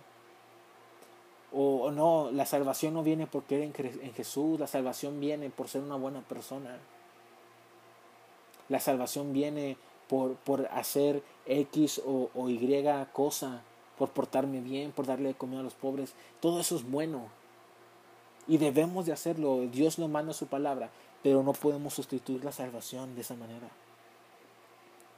O, 1.55 1.91
no, 1.91 2.31
la 2.31 2.47
salvación 2.47 2.95
no 2.95 3.03
viene 3.03 3.27
por 3.27 3.43
creer 3.43 3.63
en, 3.63 4.01
en 4.01 4.13
Jesús, 4.13 4.59
la 4.59 4.65
salvación 4.65 5.19
viene 5.19 5.51
por 5.51 5.67
ser 5.67 5.81
una 5.81 5.95
buena 5.95 6.21
persona. 6.21 6.79
La 8.69 8.79
salvación 8.79 9.33
viene 9.33 9.77
por, 10.07 10.35
por 10.35 10.65
hacer 10.67 11.21
X 11.45 12.01
o, 12.03 12.31
o 12.33 12.49
Y 12.49 12.83
cosa, 13.13 13.61
por 13.99 14.09
portarme 14.09 14.61
bien, 14.61 14.91
por 14.91 15.05
darle 15.05 15.29
de 15.29 15.35
comer 15.35 15.59
a 15.59 15.63
los 15.63 15.75
pobres. 15.75 16.13
Todo 16.39 16.59
eso 16.59 16.75
es 16.75 16.89
bueno. 16.89 17.27
Y 18.47 18.57
debemos 18.57 19.05
de 19.05 19.13
hacerlo. 19.13 19.67
Dios 19.71 19.99
nos 19.99 20.09
manda 20.09 20.33
su 20.33 20.47
palabra, 20.47 20.89
pero 21.21 21.43
no 21.43 21.53
podemos 21.53 21.93
sustituir 21.93 22.43
la 22.43 22.51
salvación 22.51 23.15
de 23.15 23.21
esa 23.21 23.35
manera. 23.35 23.69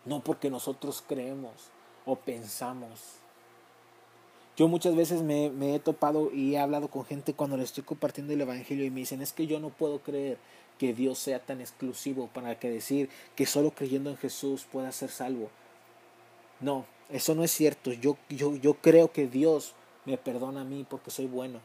No 0.06 0.20
porque 0.22 0.50
nosotros 0.50 1.04
creemos 1.08 1.52
o 2.06 2.16
pensamos. 2.16 3.00
Yo 4.56 4.68
muchas 4.68 4.96
veces 4.96 5.22
me, 5.22 5.76
he 5.76 5.80
topado 5.80 6.32
y 6.32 6.56
he 6.56 6.60
hablado 6.60 6.88
con 6.88 7.04
gente 7.04 7.34
cuando 7.34 7.58
le 7.58 7.64
estoy 7.64 7.84
compartiendo 7.84 8.32
el 8.32 8.42
Evangelio 8.42 8.86
y 8.86 8.92
me 8.92 9.02
dicen, 9.02 9.22
es 9.22 9.34
que 9.34 9.48
yo 9.48 9.60
no 9.60 9.70
puedo 9.70 10.00
creer 10.00 10.38
que 10.78 10.94
Dios 10.94 11.18
sea 11.20 11.40
tan 11.40 11.60
exclusivo 11.60 12.30
para 12.34 12.58
que 12.60 12.70
decir 12.70 13.10
que 13.36 13.46
solo 13.46 13.72
creyendo 13.72 14.10
en 14.10 14.18
Jesús 14.18 14.66
pueda 14.72 14.92
ser 14.92 15.10
salvo. 15.10 15.50
No, 16.62 16.86
eso 17.10 17.36
no 17.36 17.44
es 17.44 17.52
cierto. 17.52 17.92
Yo, 17.92 18.18
yo, 18.30 18.56
yo 18.56 18.76
creo 18.76 19.12
que 19.12 19.28
Dios 19.28 19.74
me 20.06 20.18
perdona 20.18 20.62
a 20.62 20.66
mí 20.66 20.86
porque 20.88 21.12
soy 21.12 21.26
bueno 21.26 21.60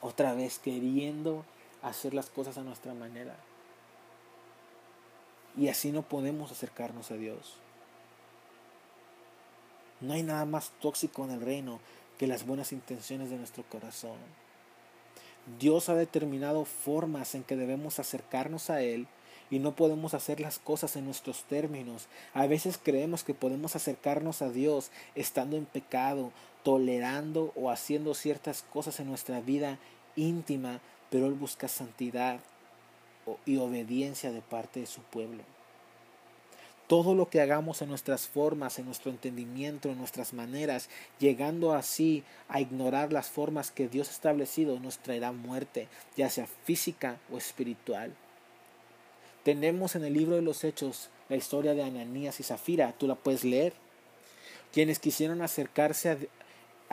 otra 0.00 0.34
vez 0.34 0.58
queriendo 0.58 1.44
hacer 1.82 2.14
las 2.14 2.30
cosas 2.30 2.58
a 2.58 2.62
nuestra 2.62 2.94
manera. 2.94 3.36
Y 5.56 5.68
así 5.68 5.92
no 5.92 6.02
podemos 6.02 6.50
acercarnos 6.50 7.10
a 7.10 7.14
Dios. 7.14 7.56
No 10.00 10.14
hay 10.14 10.22
nada 10.22 10.44
más 10.44 10.70
tóxico 10.80 11.24
en 11.24 11.30
el 11.32 11.40
reino 11.40 11.80
que 12.18 12.26
las 12.26 12.46
buenas 12.46 12.72
intenciones 12.72 13.30
de 13.30 13.36
nuestro 13.36 13.64
corazón. 13.64 14.16
Dios 15.58 15.88
ha 15.88 15.94
determinado 15.94 16.64
formas 16.64 17.34
en 17.34 17.42
que 17.42 17.56
debemos 17.56 17.98
acercarnos 17.98 18.70
a 18.70 18.80
Él 18.80 19.06
y 19.52 19.58
no 19.58 19.76
podemos 19.76 20.14
hacer 20.14 20.40
las 20.40 20.58
cosas 20.58 20.96
en 20.96 21.04
nuestros 21.04 21.44
términos. 21.44 22.08
A 22.32 22.46
veces 22.46 22.80
creemos 22.82 23.22
que 23.22 23.34
podemos 23.34 23.76
acercarnos 23.76 24.40
a 24.40 24.48
Dios 24.48 24.90
estando 25.14 25.58
en 25.58 25.66
pecado, 25.66 26.32
tolerando 26.64 27.52
o 27.54 27.70
haciendo 27.70 28.14
ciertas 28.14 28.62
cosas 28.62 28.98
en 28.98 29.08
nuestra 29.08 29.42
vida 29.42 29.78
íntima, 30.16 30.80
pero 31.10 31.26
Él 31.26 31.34
busca 31.34 31.68
santidad 31.68 32.40
y 33.44 33.58
obediencia 33.58 34.32
de 34.32 34.40
parte 34.40 34.80
de 34.80 34.86
su 34.86 35.02
pueblo. 35.02 35.42
Todo 36.86 37.14
lo 37.14 37.28
que 37.28 37.42
hagamos 37.42 37.82
en 37.82 37.90
nuestras 37.90 38.28
formas, 38.28 38.78
en 38.78 38.86
nuestro 38.86 39.10
entendimiento, 39.10 39.90
en 39.90 39.98
nuestras 39.98 40.32
maneras, 40.32 40.88
llegando 41.18 41.74
así 41.74 42.24
a 42.48 42.62
ignorar 42.62 43.12
las 43.12 43.28
formas 43.28 43.70
que 43.70 43.86
Dios 43.86 44.08
ha 44.08 44.12
establecido, 44.12 44.80
nos 44.80 44.96
traerá 44.96 45.30
muerte, 45.30 45.88
ya 46.16 46.30
sea 46.30 46.46
física 46.64 47.18
o 47.30 47.36
espiritual. 47.36 48.14
Tenemos 49.44 49.96
en 49.96 50.04
el 50.04 50.14
libro 50.14 50.36
de 50.36 50.42
los 50.42 50.62
Hechos 50.62 51.10
la 51.28 51.36
historia 51.36 51.74
de 51.74 51.82
Ananías 51.82 52.38
y 52.38 52.42
Zafira, 52.42 52.92
tú 52.96 53.08
la 53.08 53.16
puedes 53.16 53.44
leer, 53.44 53.72
quienes 54.72 54.98
quisieron 54.98 55.42
acercarse, 55.42 56.10
a, 56.10 56.16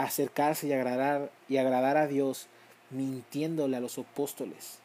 acercarse 0.04 0.68
y, 0.68 0.74
agradar, 0.74 1.32
y 1.48 1.58
agradar 1.58 1.98
a 1.98 2.08
Dios 2.08 2.48
mintiéndole 2.90 3.78
a 3.78 3.80
los 3.80 3.98
apóstoles. 3.98 4.80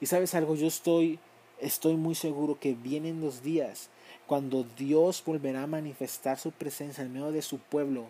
Y 0.00 0.06
sabes 0.06 0.34
algo, 0.34 0.54
yo 0.54 0.66
estoy, 0.66 1.18
estoy 1.58 1.96
muy 1.96 2.14
seguro 2.14 2.58
que 2.58 2.74
vienen 2.74 3.20
los 3.20 3.42
días 3.42 3.90
cuando 4.26 4.64
Dios 4.78 5.22
volverá 5.26 5.64
a 5.64 5.66
manifestar 5.66 6.38
su 6.38 6.52
presencia 6.52 7.04
en 7.04 7.12
medio 7.12 7.32
de 7.32 7.42
su 7.42 7.58
pueblo, 7.58 8.06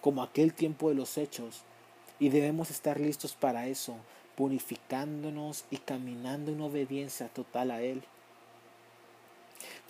como 0.00 0.22
aquel 0.22 0.52
tiempo 0.52 0.90
de 0.90 0.94
los 0.94 1.18
hechos, 1.18 1.62
y 2.20 2.28
debemos 2.28 2.70
estar 2.70 3.00
listos 3.00 3.34
para 3.34 3.66
eso, 3.66 3.96
purificándonos 4.36 5.64
y 5.70 5.78
caminando 5.78 6.52
en 6.52 6.60
obediencia 6.60 7.28
total 7.28 7.70
a 7.70 7.82
Él. 7.82 8.02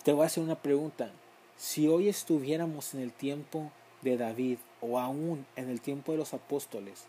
Te 0.03 0.13
voy 0.13 0.23
a 0.23 0.27
hacer 0.27 0.43
una 0.43 0.61
pregunta. 0.61 1.11
Si 1.57 1.87
hoy 1.87 2.09
estuviéramos 2.09 2.93
en 2.93 3.01
el 3.01 3.11
tiempo 3.11 3.71
de 4.01 4.17
David 4.17 4.59
o 4.81 4.99
aún 4.99 5.45
en 5.55 5.69
el 5.69 5.81
tiempo 5.81 6.11
de 6.11 6.19
los 6.19 6.33
apóstoles, 6.33 7.05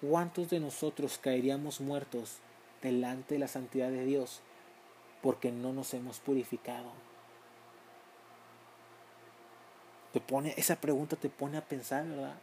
¿cuántos 0.00 0.50
de 0.50 0.60
nosotros 0.60 1.18
caeríamos 1.18 1.80
muertos 1.80 2.38
delante 2.82 3.34
de 3.34 3.40
la 3.40 3.48
santidad 3.48 3.90
de 3.90 4.04
Dios 4.04 4.40
porque 5.22 5.50
no 5.50 5.72
nos 5.72 5.94
hemos 5.94 6.18
purificado? 6.18 6.90
Te 10.12 10.20
pone, 10.20 10.54
esa 10.56 10.76
pregunta 10.76 11.16
te 11.16 11.30
pone 11.30 11.56
a 11.56 11.64
pensar, 11.64 12.06
¿verdad? 12.06 12.36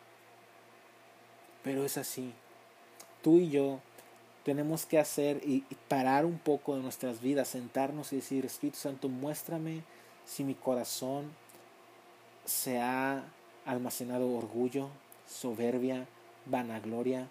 Pero 1.64 1.84
es 1.84 1.98
así. 1.98 2.34
Tú 3.22 3.38
y 3.38 3.50
yo 3.50 3.82
tenemos 4.48 4.86
que 4.86 4.98
hacer 4.98 5.42
y, 5.44 5.66
parar 5.90 6.24
un 6.24 6.40
poco 6.40 6.76
de 6.78 6.82
nuestras 6.82 7.20
vidas, 7.20 7.50
sentarnos 7.50 8.14
y 8.14 8.16
decir, 8.16 8.46
Espíritu 8.46 8.78
Santo, 8.78 9.10
muéstrame 9.10 9.84
si 10.26 10.46
mi 10.46 10.56
corazón 10.56 11.32
se 12.46 12.80
ha 12.80 13.26
almacenado 13.66 14.32
orgullo, 14.34 14.88
soberbia, 15.28 16.08
vanagloria. 16.46 17.28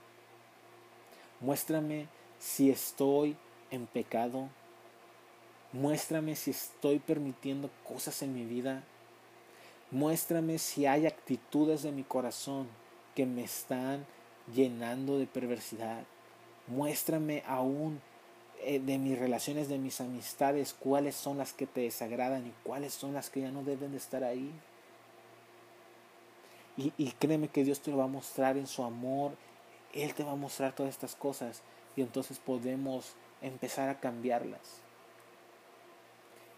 Muéstrame 1.40 2.08
si 2.38 2.70
estoy 2.70 3.36
en 3.70 3.86
pecado. 3.86 4.50
Muéstrame 5.72 6.36
si 6.36 6.50
estoy 6.50 6.98
permitiendo 6.98 7.70
cosas 7.82 8.20
en 8.20 8.34
mi 8.34 8.44
vida 8.44 8.82
Muéstrame 9.92 10.58
si 10.58 10.84
hay 10.84 11.06
actitudes 11.06 11.84
de 11.84 11.92
mi 11.92 12.02
corazón 12.02 12.66
que 13.14 13.24
me 13.24 13.44
están 13.44 14.04
llenando 14.52 15.16
de 15.16 15.28
perversidad. 15.28 16.02
Muéstrame 16.66 17.42
aún 17.46 18.00
eh, 18.60 18.80
de 18.80 18.98
mis 18.98 19.18
relaciones, 19.18 19.68
de 19.68 19.78
mis 19.78 20.00
amistades, 20.00 20.74
cuáles 20.74 21.14
son 21.14 21.38
las 21.38 21.52
que 21.52 21.66
te 21.66 21.82
desagradan 21.82 22.46
y 22.46 22.52
cuáles 22.62 22.94
son 22.94 23.14
las 23.14 23.30
que 23.30 23.42
ya 23.42 23.50
no 23.50 23.62
deben 23.62 23.92
de 23.92 23.98
estar 23.98 24.24
ahí. 24.24 24.50
Y, 26.76 26.92
y 26.98 27.12
créeme 27.12 27.48
que 27.48 27.64
Dios 27.64 27.80
te 27.80 27.90
lo 27.90 27.98
va 27.98 28.04
a 28.04 28.08
mostrar 28.08 28.56
en 28.56 28.66
su 28.66 28.82
amor. 28.82 29.32
Él 29.92 30.14
te 30.14 30.24
va 30.24 30.32
a 30.32 30.36
mostrar 30.36 30.74
todas 30.74 30.90
estas 30.92 31.14
cosas 31.14 31.62
y 31.94 32.02
entonces 32.02 32.38
podemos 32.38 33.14
empezar 33.40 33.88
a 33.88 34.00
cambiarlas. 34.00 34.80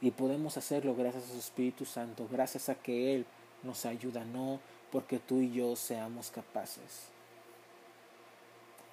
Y 0.00 0.12
podemos 0.12 0.56
hacerlo 0.56 0.94
gracias 0.94 1.24
a 1.24 1.32
su 1.32 1.38
Espíritu 1.38 1.84
Santo, 1.84 2.28
gracias 2.30 2.68
a 2.68 2.74
que 2.76 3.14
Él 3.14 3.26
nos 3.62 3.84
ayuda, 3.84 4.24
no 4.24 4.60
porque 4.90 5.18
tú 5.18 5.40
y 5.40 5.52
yo 5.52 5.76
seamos 5.76 6.30
capaces. 6.30 7.08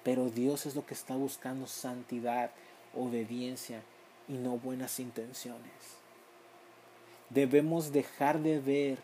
Pero 0.06 0.30
Dios 0.30 0.66
es 0.66 0.76
lo 0.76 0.86
que 0.86 0.94
está 0.94 1.16
buscando 1.16 1.66
santidad, 1.66 2.52
obediencia 2.94 3.82
y 4.28 4.34
no 4.34 4.56
buenas 4.56 5.00
intenciones. 5.00 5.72
Debemos 7.28 7.90
dejar 7.90 8.38
de 8.38 8.60
ver, 8.60 8.98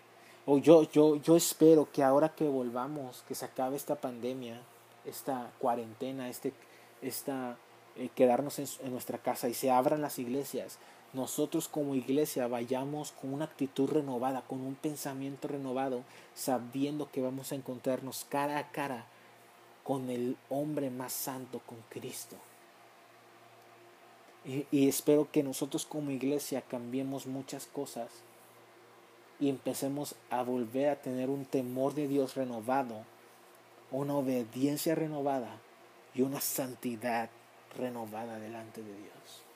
o 0.46 0.58
yo, 0.58 0.88
yo, 0.92 1.16
yo 1.16 1.36
espero 1.36 1.90
que 1.90 2.04
ahora 2.04 2.28
que 2.28 2.44
volvamos, 2.44 3.24
que 3.26 3.34
se 3.34 3.46
acabe 3.46 3.74
esta 3.74 3.96
pandemia, 3.96 4.62
esta 5.04 5.50
cuarentena, 5.58 6.28
este, 6.28 6.52
esta, 7.02 7.56
eh, 7.96 8.08
quedarnos 8.14 8.60
en, 8.60 8.68
en 8.84 8.92
nuestra 8.92 9.18
casa 9.18 9.48
y 9.48 9.54
se 9.54 9.72
abran 9.72 10.02
las 10.02 10.20
iglesias, 10.20 10.78
nosotros 11.14 11.66
como 11.66 11.96
iglesia 11.96 12.46
vayamos 12.46 13.10
con 13.10 13.34
una 13.34 13.46
actitud 13.46 13.90
renovada, 13.90 14.42
con 14.42 14.60
un 14.60 14.76
pensamiento 14.76 15.48
renovado, 15.48 16.04
sabiendo 16.36 17.10
que 17.10 17.20
vamos 17.20 17.50
a 17.50 17.56
encontrarnos 17.56 18.24
cara 18.30 18.58
a 18.58 18.70
cara 18.70 19.06
con 19.85 20.11
el 20.11 20.37
hombre 20.49 20.90
más 20.90 21.12
santo, 21.12 21.61
con 21.66 21.79
Cristo. 21.88 22.37
Y, 24.45 24.88
espero 24.88 25.31
que 25.31 25.45
nosotros 25.45 25.87
como 25.87 26.11
iglesia 26.11 26.62
cambiemos 26.62 27.27
muchas 27.27 27.66
cosas 27.66 28.11
y 29.38 29.49
empecemos 29.49 30.16
a 30.31 30.42
volver 30.42 30.88
a 30.88 31.01
tener 31.01 31.31
un 31.31 31.45
temor 31.45 31.95
de 31.95 32.09
Dios 32.09 32.35
renovado, 32.35 33.05
una 33.92 34.16
obediencia 34.16 34.97
renovada 34.97 35.61
y 36.14 36.23
una 36.23 36.40
santidad 36.40 37.31
renovada 37.77 38.40
delante 38.40 38.83
de 38.83 38.97
Dios. 38.97 39.51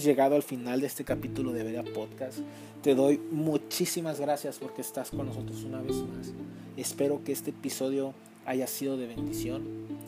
Hemos 0.00 0.06
llegado 0.06 0.34
al 0.34 0.42
final 0.42 0.80
de 0.80 0.86
este 0.86 1.04
capítulo 1.04 1.52
de 1.52 1.62
Vera 1.62 1.84
Podcast. 1.84 2.38
Te 2.82 2.94
doy 2.94 3.20
muchísimas 3.30 4.18
gracias 4.18 4.58
porque 4.58 4.80
estás 4.80 5.10
con 5.10 5.26
nosotros 5.26 5.62
una 5.64 5.82
vez 5.82 5.96
más. 5.96 6.32
Espero 6.78 7.22
que 7.22 7.32
este 7.32 7.50
episodio 7.50 8.14
haya 8.46 8.66
sido 8.66 8.96
de 8.96 9.06
bendición. 9.06 9.62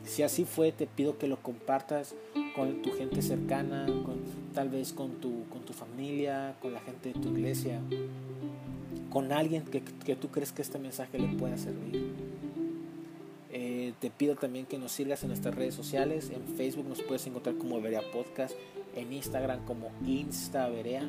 Si 0.07 0.23
así 0.23 0.47
fue, 0.47 0.73
te 0.73 0.87
pido 0.87 1.19
que 1.19 1.27
lo 1.27 1.43
compartas 1.43 2.15
con 2.57 2.81
tu 2.81 2.91
gente 2.93 3.21
cercana, 3.21 3.85
con, 3.85 4.23
tal 4.55 4.71
vez 4.71 4.95
con 4.95 5.21
tu, 5.21 5.45
con 5.51 5.61
tu 5.61 5.75
familia, 5.75 6.57
con 6.63 6.73
la 6.73 6.81
gente 6.81 7.13
de 7.13 7.21
tu 7.21 7.29
iglesia 7.29 7.79
con 9.11 9.31
alguien 9.31 9.63
que, 9.65 10.17
tú 10.17 10.29
crees 10.29 10.53
que 10.53 10.63
este 10.63 10.79
mensaje 10.79 11.19
le 11.19 11.29
pueda 11.37 11.59
servir. 11.59 12.15
Eh, 13.51 13.93
te 14.01 14.09
pido 14.09 14.37
también 14.37 14.65
que 14.65 14.79
nos 14.79 14.91
sigas 14.93 15.23
en 15.23 15.29
nuestras 15.29 15.55
redes 15.55 15.75
sociales. 15.75 16.31
En 16.31 16.57
Facebook 16.57 16.89
nos 16.89 17.03
puedes 17.03 17.27
encontrar 17.27 17.57
como 17.57 17.79
Verea 17.83 18.01
Podcast, 18.11 18.55
en 18.95 19.13
Instagram 19.13 19.65
como 19.65 19.91
InstaVerea 20.07 21.09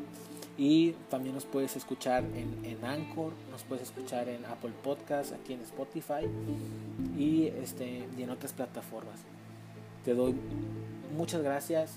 y 0.57 0.91
también 1.09 1.33
nos 1.33 1.45
puedes 1.45 1.75
escuchar 1.75 2.23
en, 2.23 2.63
en, 2.63 2.85
Anchor, 2.85 3.33
nos 3.49 3.63
puedes 3.63 3.83
escuchar 3.83 4.29
en 4.29 4.45
Apple 4.45 4.73
Podcast, 4.83 5.33
aquí 5.33 5.53
en 5.53 5.61
Spotify 5.61 6.27
y, 7.17 7.47
este, 7.47 8.07
y 8.15 8.21
en 8.21 8.29
otras 8.29 8.53
plataformas. 8.53 9.19
Te 10.05 10.13
doy 10.13 10.35
muchas 11.17 11.41
gracias. 11.41 11.95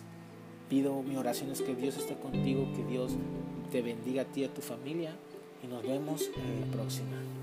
Pido 0.71 1.03
mi 1.03 1.17
oración 1.17 1.51
es 1.51 1.61
que 1.61 1.75
Dios 1.75 1.97
esté 1.97 2.15
contigo, 2.15 2.67
que 2.75 2.85
Dios 2.85 3.13
te 3.71 3.83
bendiga 3.83 4.23
a 4.23 4.25
ti 4.25 4.41
y 4.41 4.45
a 4.45 4.55
tu 4.55 4.63
familia 4.63 5.15
y 5.63 5.67
nos 5.67 5.83
vemos 5.83 6.23
en 6.37 6.61
la 6.63 6.67
próxima. 6.75 7.36